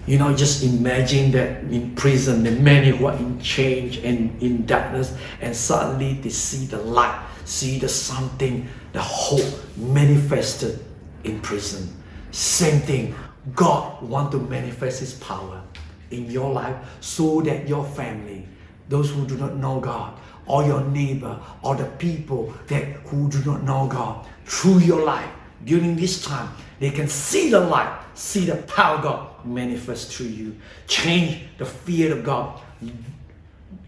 [0.05, 4.65] You know, just imagine that in prison, the many who are in change and in
[4.65, 10.79] darkness, and suddenly they see the light, see the something, the hope manifested
[11.23, 11.91] in prison.
[12.29, 13.15] Same thing,
[13.55, 15.63] God want to manifest His power
[16.11, 18.47] in your life so that your family,
[18.89, 23.43] those who do not know God, or your neighbor, or the people that who do
[23.45, 25.29] not know God, through your life
[25.63, 30.27] during this time, they can see the light, see the power of God manifest through
[30.27, 30.55] you,
[30.87, 32.59] change the fear of God,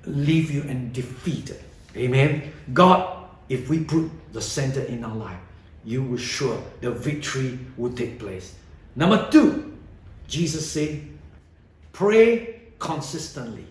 [0.06, 1.54] leave you and defeat.
[1.96, 2.54] Amen.
[2.74, 5.40] God, if we put the center in our life,
[5.84, 8.56] you will sure the victory will take place.
[8.96, 9.78] Number two,
[10.28, 11.08] Jesus said,
[11.94, 13.66] pray consistently.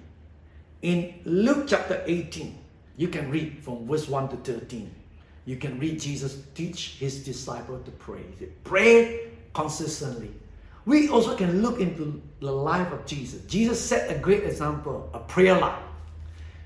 [0.83, 2.59] In Luke chapter 18,
[2.97, 4.91] you can read from verse 1 to 13.
[5.45, 8.25] You can read Jesus teach his disciple to pray.
[8.65, 10.31] Pray consistently.
[10.87, 13.43] We also can look into the life of Jesus.
[13.47, 15.83] Jesus set a great example, a prayer life.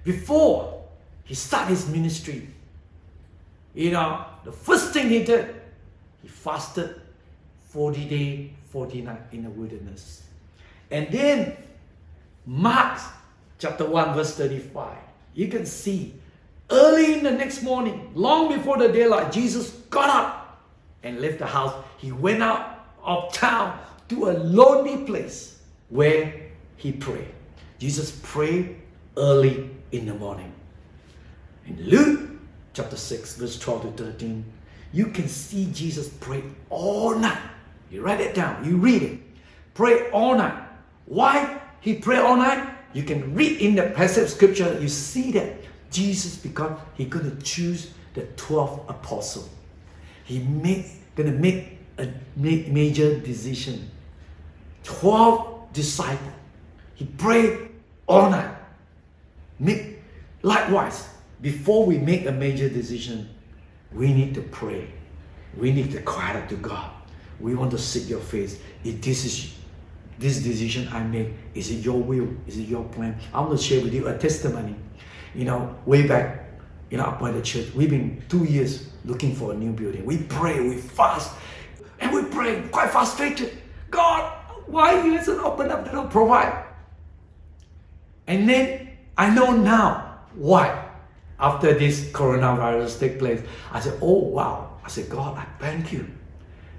[0.04, 0.84] Before
[1.24, 2.48] he started his ministry,
[3.74, 5.54] you know, the first thing he did,
[6.22, 7.00] he fasted
[7.68, 10.24] 40 days, 40 nights in the wilderness.
[10.90, 11.56] And then
[12.46, 13.00] Mark
[13.58, 14.96] chapter 1, verse 35,
[15.34, 16.14] you can see
[16.70, 20.62] early in the next morning, long before the daylight, Jesus got up
[21.02, 21.74] and left the house.
[21.98, 26.32] He went out of town to a lonely place where
[26.76, 27.28] he prayed.
[27.78, 28.76] Jesus prayed
[29.16, 30.52] early in the morning.
[31.66, 32.30] In Luke
[32.74, 34.44] chapter 6, verse 12 to 13,
[34.92, 37.40] you can see Jesus pray all night
[37.90, 38.64] you write it down.
[38.64, 39.18] You read it.
[39.74, 40.62] Pray all night.
[41.06, 42.69] Why he pray all night?
[42.92, 45.56] You can read in the passage of scripture, you see that
[45.90, 49.48] Jesus, because He going to choose the 12 apostles,
[50.24, 53.90] He made going to make a major decision.
[54.84, 56.34] 12 disciples.
[56.94, 57.70] He prayed
[58.06, 58.56] all night.
[59.58, 59.98] Make,
[60.42, 61.08] likewise,
[61.42, 63.28] before we make a major decision,
[63.92, 64.88] we need to pray.
[65.56, 66.90] We need to cry out to God.
[67.38, 68.58] We want to seek your face.
[68.84, 69.54] If this is
[70.20, 72.28] this decision I make, is it your will?
[72.46, 73.18] Is it your plan?
[73.32, 74.76] I want to share with you a testimony.
[75.34, 76.44] You know, way back,
[76.90, 80.04] you know, up by the church, we've been two years looking for a new building.
[80.04, 81.32] We pray, we fast,
[82.00, 83.56] and we pray, quite frustrated.
[83.90, 84.30] God,
[84.66, 86.66] why you hasn't opened up the door, provide?
[88.26, 90.86] And then I know now why.
[91.38, 93.40] After this coronavirus take place,
[93.72, 94.78] I said, oh wow.
[94.84, 96.06] I said, God, I thank you.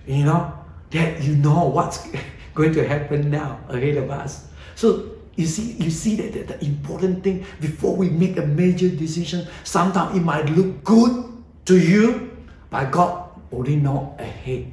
[0.06, 0.54] You know,
[0.92, 2.08] that you know what's
[2.54, 4.48] going to happen now ahead of us.
[4.76, 8.90] So you see, you see that, that the important thing before we make a major
[8.90, 11.32] decision, sometimes it might look good
[11.66, 12.38] to you,
[12.70, 14.72] but God only know ahead.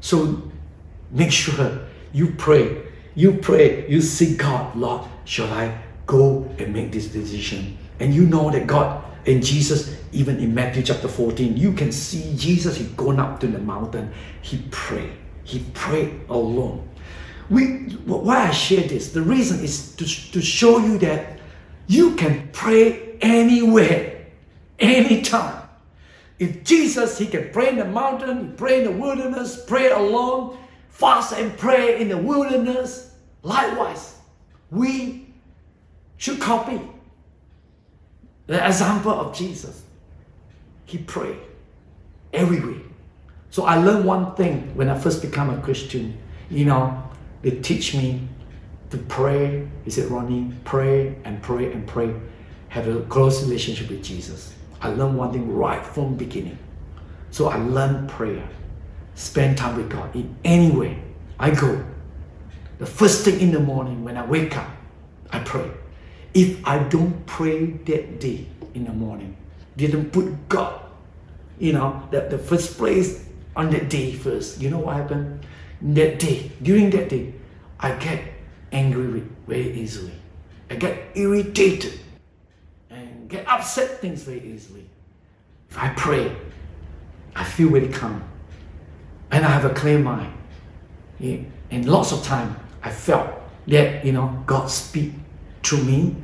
[0.00, 0.50] So
[1.10, 2.82] make sure you pray,
[3.14, 7.78] you pray, you seek God, Lord, shall I go and make this decision?
[8.00, 12.34] And you know that God and Jesus, even in Matthew chapter 14, you can see
[12.36, 15.12] Jesus, he gone up to the mountain, he prayed.
[15.44, 16.88] He prayed alone.
[17.52, 17.66] We,
[18.06, 21.38] why I share this, the reason is to, to show you that
[21.86, 24.24] you can pray anywhere,
[24.78, 25.68] anytime.
[26.38, 30.56] If Jesus, he can pray in the mountain, pray in the wilderness, pray alone,
[30.88, 33.14] fast and pray in the wilderness.
[33.42, 34.16] Likewise,
[34.70, 35.26] we
[36.16, 36.80] should copy
[38.46, 39.82] the example of Jesus.
[40.86, 41.36] He prayed
[42.32, 42.80] everywhere.
[43.50, 46.16] So I learned one thing when I first became a Christian.
[46.48, 47.11] You know,
[47.42, 48.28] they teach me
[48.90, 49.68] to pray.
[49.84, 52.14] He said, Ronnie, pray and pray and pray.
[52.68, 54.54] Have a close relationship with Jesus.
[54.80, 56.58] I learned one thing right from beginning.
[57.30, 58.48] So I learned prayer.
[59.14, 60.98] Spend time with God in any way
[61.38, 61.84] I go.
[62.78, 64.68] The first thing in the morning when I wake up,
[65.30, 65.70] I pray.
[66.34, 69.36] If I don't pray that day in the morning,
[69.76, 70.80] didn't put God,
[71.58, 75.46] you know, the, the first place on that day first, you know what happened?
[75.82, 77.34] That day, during that day,
[77.80, 78.22] I get
[78.70, 80.12] angry very easily.
[80.70, 81.98] I get irritated
[82.88, 84.86] and get upset things very easily.
[85.70, 86.34] If I pray,
[87.34, 88.22] I feel very calm.
[89.30, 90.32] And I have a clear mind.
[91.20, 93.28] And lots of time I felt
[93.66, 95.12] that, you know, God speak
[95.62, 96.14] to me.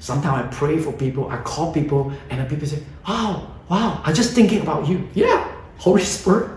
[0.00, 4.14] Sometimes I pray for people, I call people, and then people say, Oh, wow, I'm
[4.14, 5.08] just thinking about you.
[5.14, 6.50] Yeah, Holy Spirit,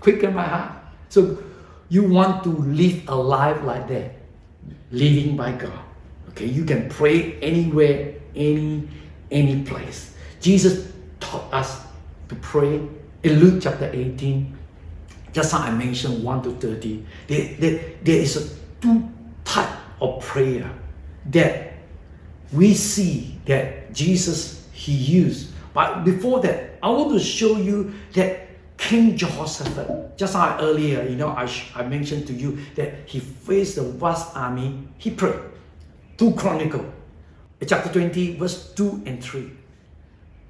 [0.00, 0.72] quicken my heart.
[1.08, 1.38] So
[1.92, 4.14] you want to live a life like that,
[4.90, 5.78] living by God.
[6.30, 8.88] Okay, you can pray anywhere, any
[9.30, 10.16] any place.
[10.40, 11.84] Jesus taught us
[12.30, 12.80] to pray
[13.22, 14.56] in Luke chapter 18.
[15.34, 17.04] Just how I mentioned 1 to 30.
[17.26, 19.10] There, there, there is a two
[19.44, 19.68] type
[20.00, 20.72] of prayer
[21.26, 21.74] that
[22.54, 25.52] we see that Jesus he used.
[25.74, 28.48] But before that, I want to show you that
[28.82, 33.76] King Jehoshaphat, just like earlier, you know, I, I mentioned to you that he faced
[33.76, 35.38] the vast army, he prayed.
[36.18, 36.84] 2 Chronicle,
[37.60, 39.52] eh, chapter 20, verse 2 and 3.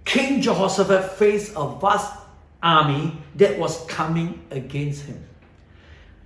[0.06, 2.10] King Jehoshaphat faced a vast
[2.62, 5.22] army that was coming against him.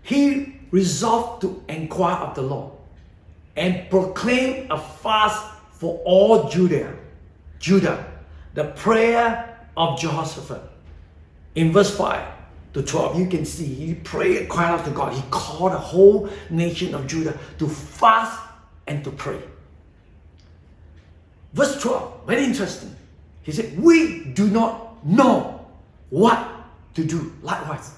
[0.03, 2.73] He resolved to inquire of the Lord
[3.57, 6.97] and proclaim a fast for all Judah.
[7.59, 8.07] Judah,
[8.55, 10.76] the prayer of Jehoshaphat.
[11.57, 12.23] In verse 5
[12.75, 15.15] to 12, you can see he prayed and cried out to God.
[15.15, 18.39] He called the whole nation of Judah to fast
[18.87, 19.41] and to pray.
[21.55, 22.95] Verse 12, very interesting.
[23.43, 25.67] He said, We do not know
[26.11, 26.47] what
[26.95, 27.33] to do.
[27.43, 27.93] Likewise,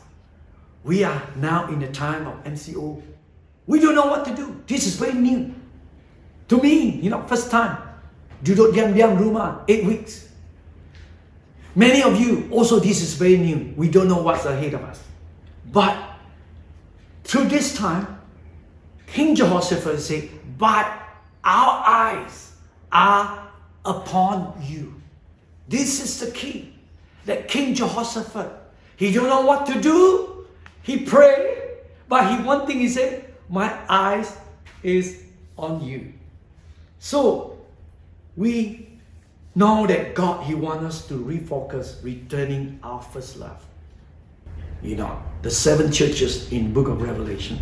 [0.85, 3.03] we are now in the time of MCO.
[3.67, 4.63] We don't know what to do.
[4.69, 5.53] This is very new.
[6.49, 7.77] To me, you know, first time.
[8.45, 10.28] Duduk diam-diam rumah, eight weeks.
[11.79, 13.73] Many of you, also this is very new.
[13.77, 15.01] We don't know what's ahead of us.
[15.71, 15.97] But
[17.23, 18.19] through this time,
[19.07, 20.87] King Jehoshaphat said, But
[21.45, 22.51] our eyes
[22.91, 23.49] are
[23.85, 25.01] upon you.
[25.69, 26.75] This is the key.
[27.27, 28.51] That King Jehoshaphat,
[28.97, 30.49] he don't know what to do.
[30.83, 31.59] He prayed,
[32.09, 34.37] but he one thing he said, My eyes
[34.83, 35.23] is
[35.57, 36.13] on you.
[36.99, 37.57] So
[38.37, 38.88] we
[39.59, 43.67] know that God, He wants us to refocus, returning our first love.
[44.83, 47.59] You know, the seven churches in Book of Revelation,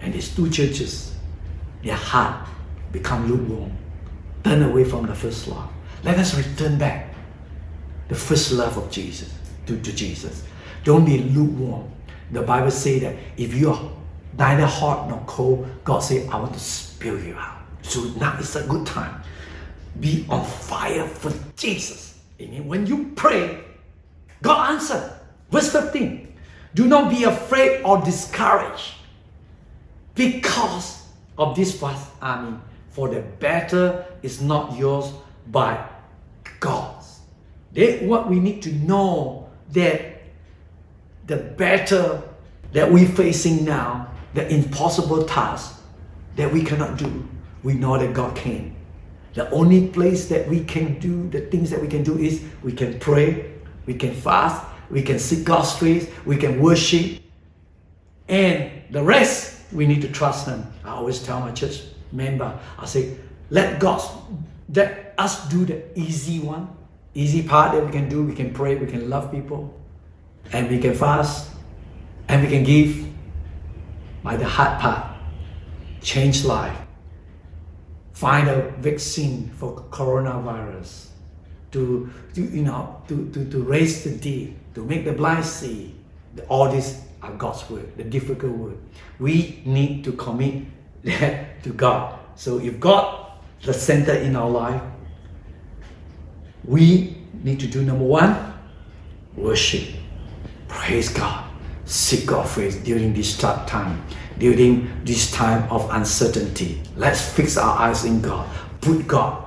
[0.00, 1.14] and these two churches,
[1.82, 2.48] their heart,
[2.90, 3.76] become lukewarm.
[4.42, 5.70] Turn away from the first love.
[6.02, 7.14] Let us return back
[8.08, 9.32] the first love of Jesus
[9.66, 10.44] to, to Jesus.
[10.84, 11.90] Don't be lukewarm.
[12.30, 13.90] The Bible says that if you are
[14.38, 17.58] neither hot nor cold, God said, I want to spill you out.
[17.82, 19.22] So now is a good time.
[20.00, 22.18] Be on fire for Jesus.
[22.40, 22.66] Amen.
[22.66, 23.62] When you pray,
[24.42, 25.12] God answered.
[25.50, 26.34] Verse 15.
[26.74, 28.94] Do not be afraid or discouraged
[30.14, 31.06] because
[31.38, 32.58] of this vast army,
[32.90, 35.12] for the battle is not yours
[35.50, 35.90] but
[36.60, 37.20] God's.
[37.72, 40.22] That what we need to know that
[41.26, 42.22] the battle
[42.72, 45.80] that we're facing now, the impossible task
[46.36, 47.28] that we cannot do,
[47.62, 48.74] we know that God can.
[49.34, 52.72] The only place that we can do the things that we can do is we
[52.72, 53.52] can pray,
[53.84, 57.20] we can fast, we can seek God's face, we can worship,
[58.28, 60.64] and the rest we need to trust Him.
[60.84, 61.82] I always tell my church
[62.12, 63.16] member, I say,
[63.50, 64.00] let God,
[64.72, 66.68] let us do the easy one,
[67.14, 68.22] easy part that we can do.
[68.22, 69.78] We can pray, we can love people,
[70.52, 71.50] and we can fast,
[72.28, 73.04] and we can give.
[74.22, 75.04] By the hard part,
[76.00, 76.74] change life,
[78.14, 81.08] find a vaccine for coronavirus,
[81.72, 85.94] to, to you know to, to, to raise the dead, to make the blind see.
[86.48, 88.78] All these are God's word, the difficult word.
[89.20, 90.64] We need to commit
[91.04, 92.18] that to God.
[92.34, 93.24] So if God
[93.64, 94.82] the center in our life,
[96.64, 98.54] we need to do number one,
[99.36, 99.94] worship,
[100.68, 101.44] praise God,
[101.84, 104.04] seek God's face during this tough time,
[104.38, 106.82] during this time of uncertainty.
[106.96, 108.48] Let's fix our eyes in God,
[108.80, 109.44] put God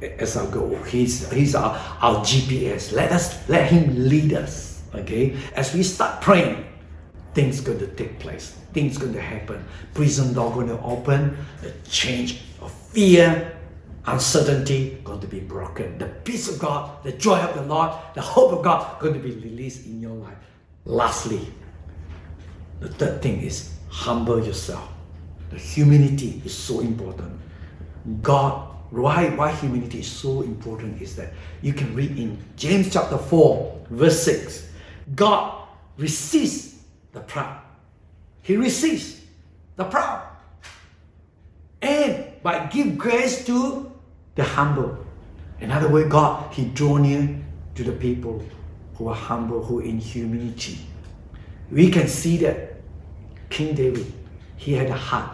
[0.00, 0.76] as our goal.
[0.84, 2.92] He's, he's our, our GPS.
[2.92, 4.82] Let us let Him lead us.
[4.94, 5.36] Okay?
[5.54, 6.64] As we start praying,
[7.34, 8.56] things going to take place.
[8.72, 9.64] Things going to happen.
[9.94, 11.36] Prison door going to open.
[11.62, 13.58] The change of fear,
[14.06, 15.98] uncertainty going to be broken.
[15.98, 19.20] The peace of God, the joy of the Lord, the hope of God going to
[19.20, 20.36] be released in your life.
[20.84, 21.46] Lastly,
[22.80, 24.88] the third thing is humble yourself.
[25.50, 27.38] The humility is so important.
[28.22, 31.32] God, why, why humility is so important is that
[31.62, 34.68] you can read in James chapter 4, verse 6.
[35.14, 35.66] God
[35.96, 36.82] resists
[37.12, 37.60] the proud.
[38.42, 39.22] He resists
[39.76, 40.26] the proud.
[41.80, 43.92] And by give grace to
[44.34, 45.04] the humble.
[45.60, 47.28] In other words, God, He draw near
[47.74, 48.42] to the people
[48.94, 50.78] who are humble, who are in humility.
[51.70, 52.67] We can see that
[53.50, 54.12] King David,
[54.56, 55.30] he had a heart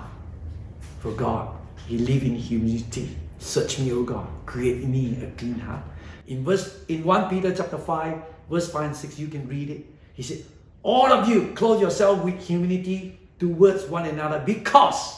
[1.01, 1.55] for God.
[1.87, 3.17] He lived in humility.
[3.39, 5.83] Search me, O God, create in me a clean heart.
[6.27, 9.85] In verse in 1 Peter chapter 5, verse 5 and 6, you can read it.
[10.15, 10.45] He said,
[10.83, 15.17] All of you clothe yourself with humility towards one another because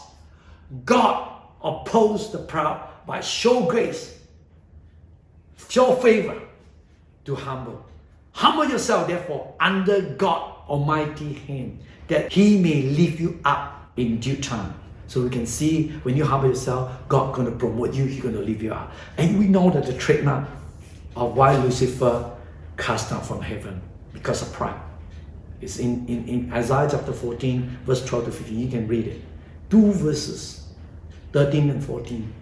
[0.85, 1.33] God
[1.63, 4.19] opposes the proud but show grace,
[5.69, 6.41] show favor
[7.25, 7.85] to humble.
[8.33, 14.37] Humble yourself, therefore, under God Almighty hand, that He may lift you up in due
[14.37, 14.75] time.
[15.09, 18.35] So we can see when you humble yourself, God going to promote you, He's going
[18.35, 18.93] to lift you up.
[19.17, 20.49] And we know that the trademark
[21.15, 22.33] of why Lucifer
[22.77, 23.81] cast down from heaven
[24.13, 24.81] because of pride.
[25.61, 28.59] It's in, in, in Isaiah chapter 14, verse 12 to 15.
[28.59, 29.23] You can read it.
[29.71, 30.69] Two verses,
[31.33, 32.33] 13 and 14.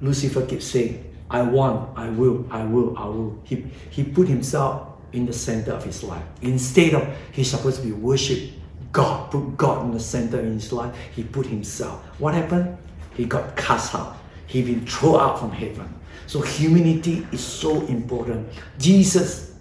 [0.00, 3.38] Lucifer keeps saying, I want, I will, I will, I will.
[3.44, 6.22] He, he put himself in the center of his life.
[6.42, 8.50] Instead of he's supposed to be worship
[8.92, 12.04] God, put God in the center in his life, he put himself.
[12.18, 12.76] What happened?
[13.14, 14.16] He got cast out.
[14.46, 15.94] He been thrown out from heaven.
[16.26, 18.48] So humility is so important.
[18.78, 19.54] Jesus,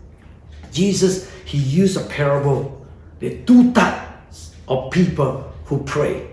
[0.71, 2.85] Jesus, he used a parable.
[3.19, 6.29] There are two types of people who pray.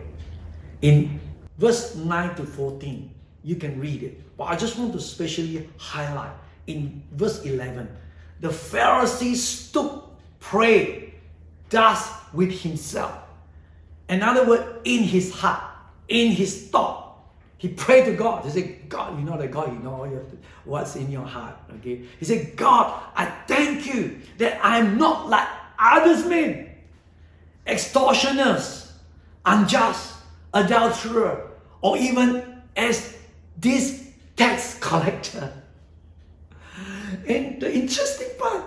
[0.83, 1.21] In
[1.59, 3.11] verse 9 to 14,
[3.43, 4.37] you can read it.
[4.37, 6.33] But I just want to specially highlight
[6.67, 7.89] in verse 11
[8.41, 10.03] the Pharisees stood,
[10.41, 11.04] prayed,
[11.75, 13.19] thus with himself.
[14.09, 15.63] In other words, in his heart,
[16.09, 17.19] in his thought,
[17.59, 18.45] he prayed to God.
[18.45, 20.07] He said, God, you know that God, you know
[20.65, 21.57] what's in your heart.
[21.79, 22.05] Okay.
[22.19, 25.49] He said, God, I thank you that I'm not like
[25.79, 26.71] others men,
[27.67, 28.93] extortioners,
[29.45, 30.15] unjust,
[30.53, 31.51] adulterer,
[31.81, 33.17] or even as
[33.57, 35.53] this tax collector.
[37.27, 38.65] And the interesting part,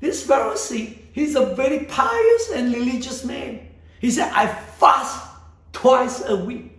[0.00, 3.66] this Pharisee, he's a very pious and religious man.
[3.98, 5.26] He said, I fast
[5.72, 6.78] twice a week.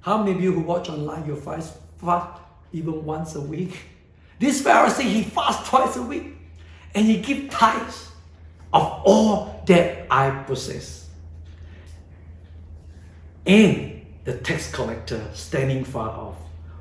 [0.00, 2.40] How many of you who watch online, you fast, fast
[2.72, 3.76] even once a week?
[4.38, 6.38] This Pharisee, he fasts twice a week.
[6.94, 8.08] And he gives tithes
[8.72, 11.10] of all that I possess.
[13.46, 16.36] And the tax collector standing far off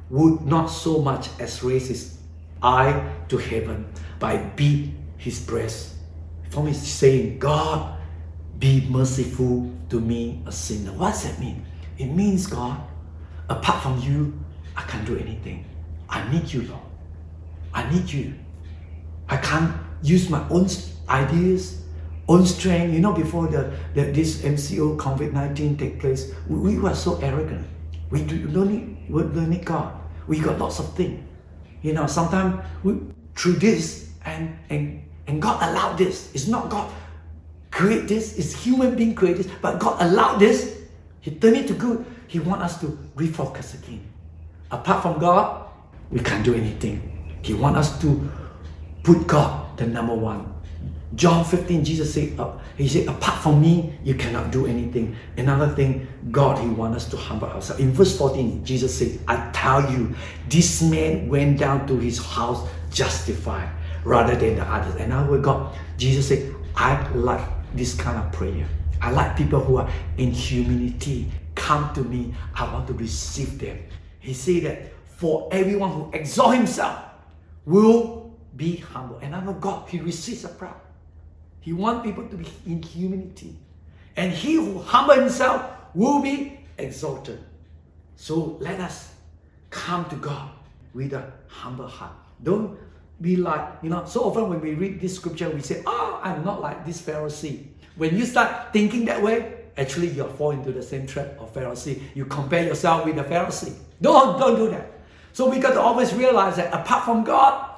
[0.09, 2.17] would not so much as raise his
[2.63, 3.86] eye to heaven,
[4.17, 5.95] but beat his breast.
[6.50, 7.97] From his saying, God,
[8.58, 10.91] be merciful to me, a sinner.
[10.93, 11.66] What does that mean?
[11.97, 12.82] It means, God,
[13.50, 14.38] apart from you,
[14.76, 15.66] I can't do anything.
[16.10, 16.82] I need you, Lord.
[17.74, 18.34] I need you.
[19.28, 20.68] I can't use my own
[21.08, 21.84] ideas,
[22.28, 22.93] own strength.
[22.93, 27.20] You know, before the, the this MCO COVID 19 take place, we, we, were so
[27.22, 27.68] arrogant.
[28.10, 29.93] We do, don't, need, we don't need God.
[30.28, 31.24] We got lots of things.
[31.82, 33.00] You know, sometimes we
[33.36, 36.34] through this and, and and God allowed this.
[36.34, 36.91] It's not God
[37.69, 40.82] create this, it's human being create this, but God allowed this.
[41.21, 42.03] He turned it to good.
[42.27, 44.03] He want us to refocus again.
[44.71, 45.69] Apart from God,
[46.09, 47.38] we can't do anything.
[47.43, 48.30] He want us to
[49.03, 50.51] put God the number one.
[51.15, 55.15] John 15, Jesus said, uh, He said, apart from me, you cannot do anything.
[55.38, 57.82] Another thing, God, He want us to humble ourselves.
[57.82, 60.15] In verse 14, Jesus said, I tell you,
[60.47, 63.69] this man went down to his house justified
[64.04, 64.95] rather than the others.
[64.95, 68.68] And now we God, Jesus said, I like this kind of prayer.
[69.02, 71.32] I like people who are in humility.
[71.56, 72.34] Come to me.
[72.56, 73.80] I want to receive them.
[74.20, 77.00] He said that for everyone who exalt himself
[77.66, 79.18] will be humble.
[79.22, 80.80] And I know God, He receives a proud.
[81.62, 83.56] He wants people to be in humility.
[84.16, 87.39] And he who humble himself will be exalted.
[88.16, 89.14] So let us
[89.70, 90.52] come to God
[90.93, 92.14] with a humble heart.
[92.43, 92.78] Don't
[93.22, 96.43] be like, you know, so often when we read this scripture, we say, oh, I'm
[96.45, 97.65] not like this Pharisee.
[97.95, 102.01] When you start thinking that way, actually you'll fall into the same trap of Pharisee.
[102.15, 103.76] You compare yourself with the Pharisee.
[104.01, 104.91] Don't, don't do that.
[105.34, 107.70] So we got to always realize that apart from God,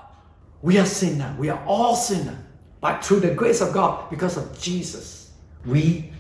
[0.61, 1.35] we are sinner.
[1.39, 2.37] We are all sinner.
[2.79, 5.31] But through the grace of God, because of Jesus,
[5.65, 6.11] we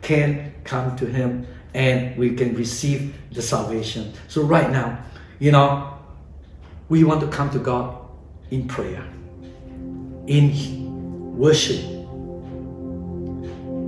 [0.00, 4.12] can come to Him and we can receive the salvation.
[4.28, 5.02] So right now,
[5.38, 5.98] you know,
[6.88, 8.01] we want to come to God
[8.52, 9.02] in prayer,
[10.26, 10.52] in
[11.38, 11.80] worship,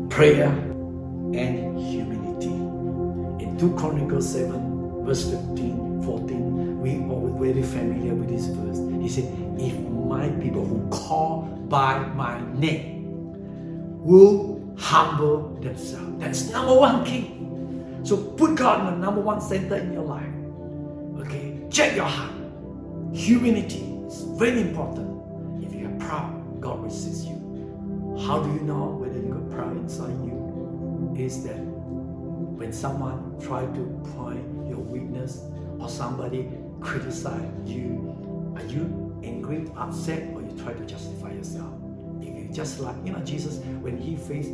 [0.09, 2.49] prayer, and humility.
[3.45, 8.79] In 2 Chronicles 7, verse 15, 14, we are very familiar with this verse.
[9.03, 9.25] He said,
[9.61, 13.05] If my people who call by my name
[14.03, 16.19] will humble themselves.
[16.21, 17.37] That's number one key.
[18.03, 20.33] So put God in the number one center in your life.
[21.21, 22.33] Okay, check your heart.
[23.13, 25.11] Humility it's very important.
[25.61, 27.35] If you are proud, God resists you.
[28.25, 31.17] How do you know whether you got proud inside you?
[31.19, 35.43] Is that when someone try to point your weakness
[35.81, 36.49] or somebody
[36.81, 41.75] criticize you, are you angry, upset, or you try to justify yourself?
[42.21, 44.53] If you just like, you know, Jesus, when he faced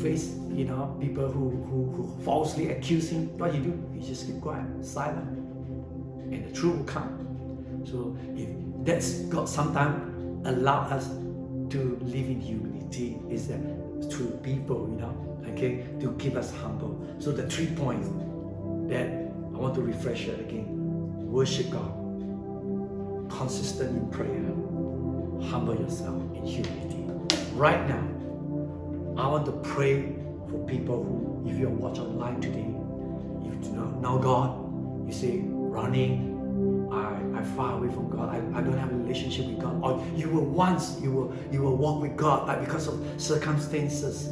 [0.00, 3.88] face, you know, people who, who, who falsely accuse him, what you do?
[3.92, 5.26] You just keep quiet, silent,
[6.30, 7.24] and the truth will come.
[7.84, 13.60] So if that's God sometimes allow us to live in humility is that
[14.10, 17.06] through people, you know, okay, to keep us humble.
[17.18, 18.08] So the three points
[18.88, 20.66] that I want to refresh it again.
[21.30, 21.92] Worship God,
[23.28, 24.54] consistent in prayer,
[25.50, 27.04] humble yourself in humility.
[27.52, 28.02] Right now,
[29.22, 30.16] I want to pray
[30.48, 32.72] for people who, if you're watching online today,
[33.42, 36.37] if you do not know God, you say Ronnie,
[37.06, 38.28] I, I far away from God.
[38.28, 39.82] I, I don't have a relationship with God.
[39.82, 44.28] Or you were once, you were you were walk with God, but because of circumstances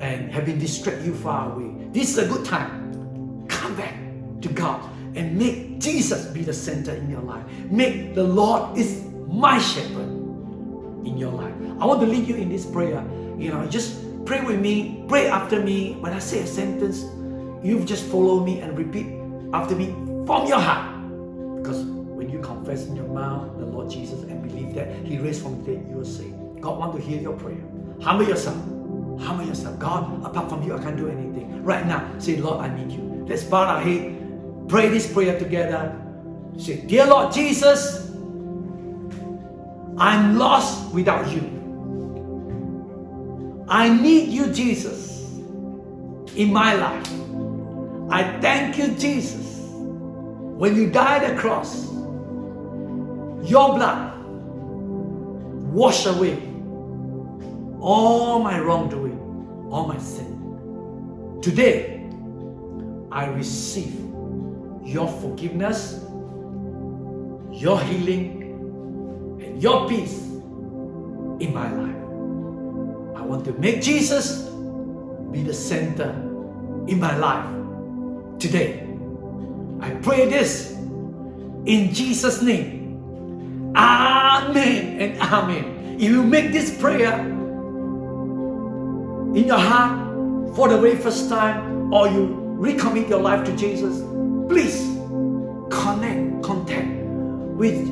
[0.00, 1.88] and having distracted you far away.
[1.92, 3.46] This is a good time.
[3.48, 3.94] Come back
[4.42, 4.80] to God
[5.16, 7.44] and make Jesus be the center in your life.
[7.70, 10.08] Make the Lord is my shepherd
[11.04, 11.54] in your life.
[11.80, 13.04] I want to lead you in this prayer.
[13.38, 15.94] You know, just pray with me, pray after me.
[16.00, 17.02] When I say a sentence,
[17.62, 19.06] you just follow me and repeat
[19.52, 19.86] after me
[20.26, 20.94] from your heart.
[21.56, 21.97] Because
[22.38, 25.72] you confess in your mouth the Lord Jesus and believe that He raised from the
[25.72, 26.30] dead, you will say,
[26.60, 27.62] God want to hear your prayer.
[28.00, 28.56] Humble yourself.
[29.20, 29.78] Humble yourself.
[29.78, 31.62] God, apart from you, I can't do anything.
[31.62, 33.24] Right now, say, Lord, I need you.
[33.28, 34.68] Let's bow our head.
[34.68, 36.00] Pray this prayer together.
[36.56, 38.10] Say, Dear Lord Jesus,
[39.98, 41.54] I'm lost without you.
[43.68, 45.38] I need you, Jesus,
[46.36, 47.06] in my life.
[48.10, 51.88] I thank you, Jesus, when you died the cross,
[53.48, 54.14] your blood
[55.72, 56.42] wash away
[57.80, 59.18] all my wrongdoing,
[59.70, 61.38] all my sin.
[61.40, 62.06] Today,
[63.10, 63.94] I receive
[64.84, 66.04] your forgiveness,
[67.52, 70.18] your healing, and your peace
[71.40, 71.96] in my life.
[73.16, 74.48] I want to make Jesus
[75.30, 76.10] be the center
[76.86, 77.48] in my life
[78.38, 78.86] today.
[79.80, 80.78] I pray this
[81.68, 82.77] In Jesus' name.
[83.76, 85.96] Amen and amen.
[85.96, 87.18] If you make this prayer
[89.34, 94.00] in your heart for the very first time or you recommit your life to Jesus,
[94.48, 94.96] please
[95.70, 96.88] connect, contact
[97.58, 97.86] with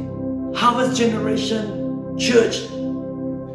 [0.57, 2.69] Harvest Generation Church.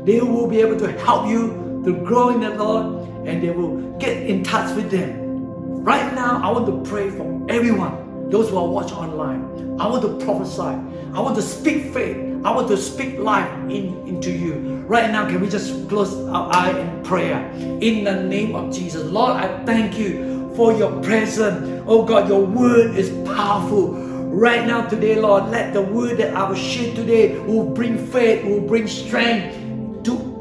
[0.06, 3.98] They will be able to help you to grow in the Lord and they will
[3.98, 5.84] get in touch with them.
[5.84, 9.80] Right now, I want to pray for everyone, those who are watching online.
[9.80, 10.91] I want to prophesy.
[11.14, 12.18] I want to speak faith.
[12.46, 14.54] I want to speak life in, into you.
[14.88, 17.52] Right now, can we just close our eye in prayer?
[17.82, 19.04] In the name of Jesus.
[19.12, 21.84] Lord, I thank you for your presence.
[21.86, 23.92] Oh God, your word is powerful.
[23.92, 28.46] Right now, today, Lord, let the word that I will share today will bring faith,
[28.46, 29.61] will bring strength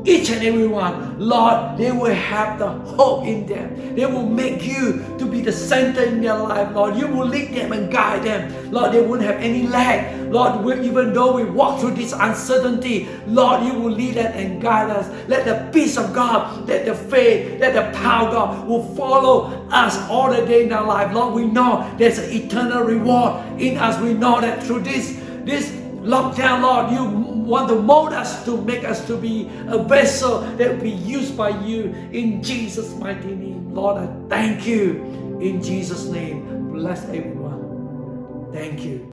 [0.05, 1.19] each and every one.
[1.19, 3.95] Lord, they will have the hope in them.
[3.95, 6.97] They will make you to be the center in their life, Lord.
[6.97, 8.71] You will lead them and guide them.
[8.71, 10.17] Lord, they won't have any lack.
[10.31, 14.91] Lord, even though we walk through this uncertainty, Lord, you will lead us and guide
[14.91, 15.09] us.
[15.29, 19.67] Let the peace of God, let the faith, let the power of God will follow
[19.71, 21.13] us all the day in our life.
[21.13, 24.01] Lord, we know there's an eternal reward in us.
[24.01, 25.71] We know that through this, this
[26.03, 30.71] lockdown, Lord, you want to mold us to make us to be a vessel that
[30.71, 33.75] will be used by you in Jesus' mighty name.
[33.75, 36.71] Lord, I thank you in Jesus' name.
[36.71, 38.53] Bless everyone.
[38.53, 39.13] Thank you.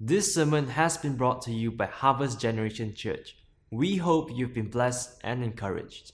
[0.00, 3.36] This sermon has been brought to you by Harvest Generation Church.
[3.70, 6.12] We hope you've been blessed and encouraged.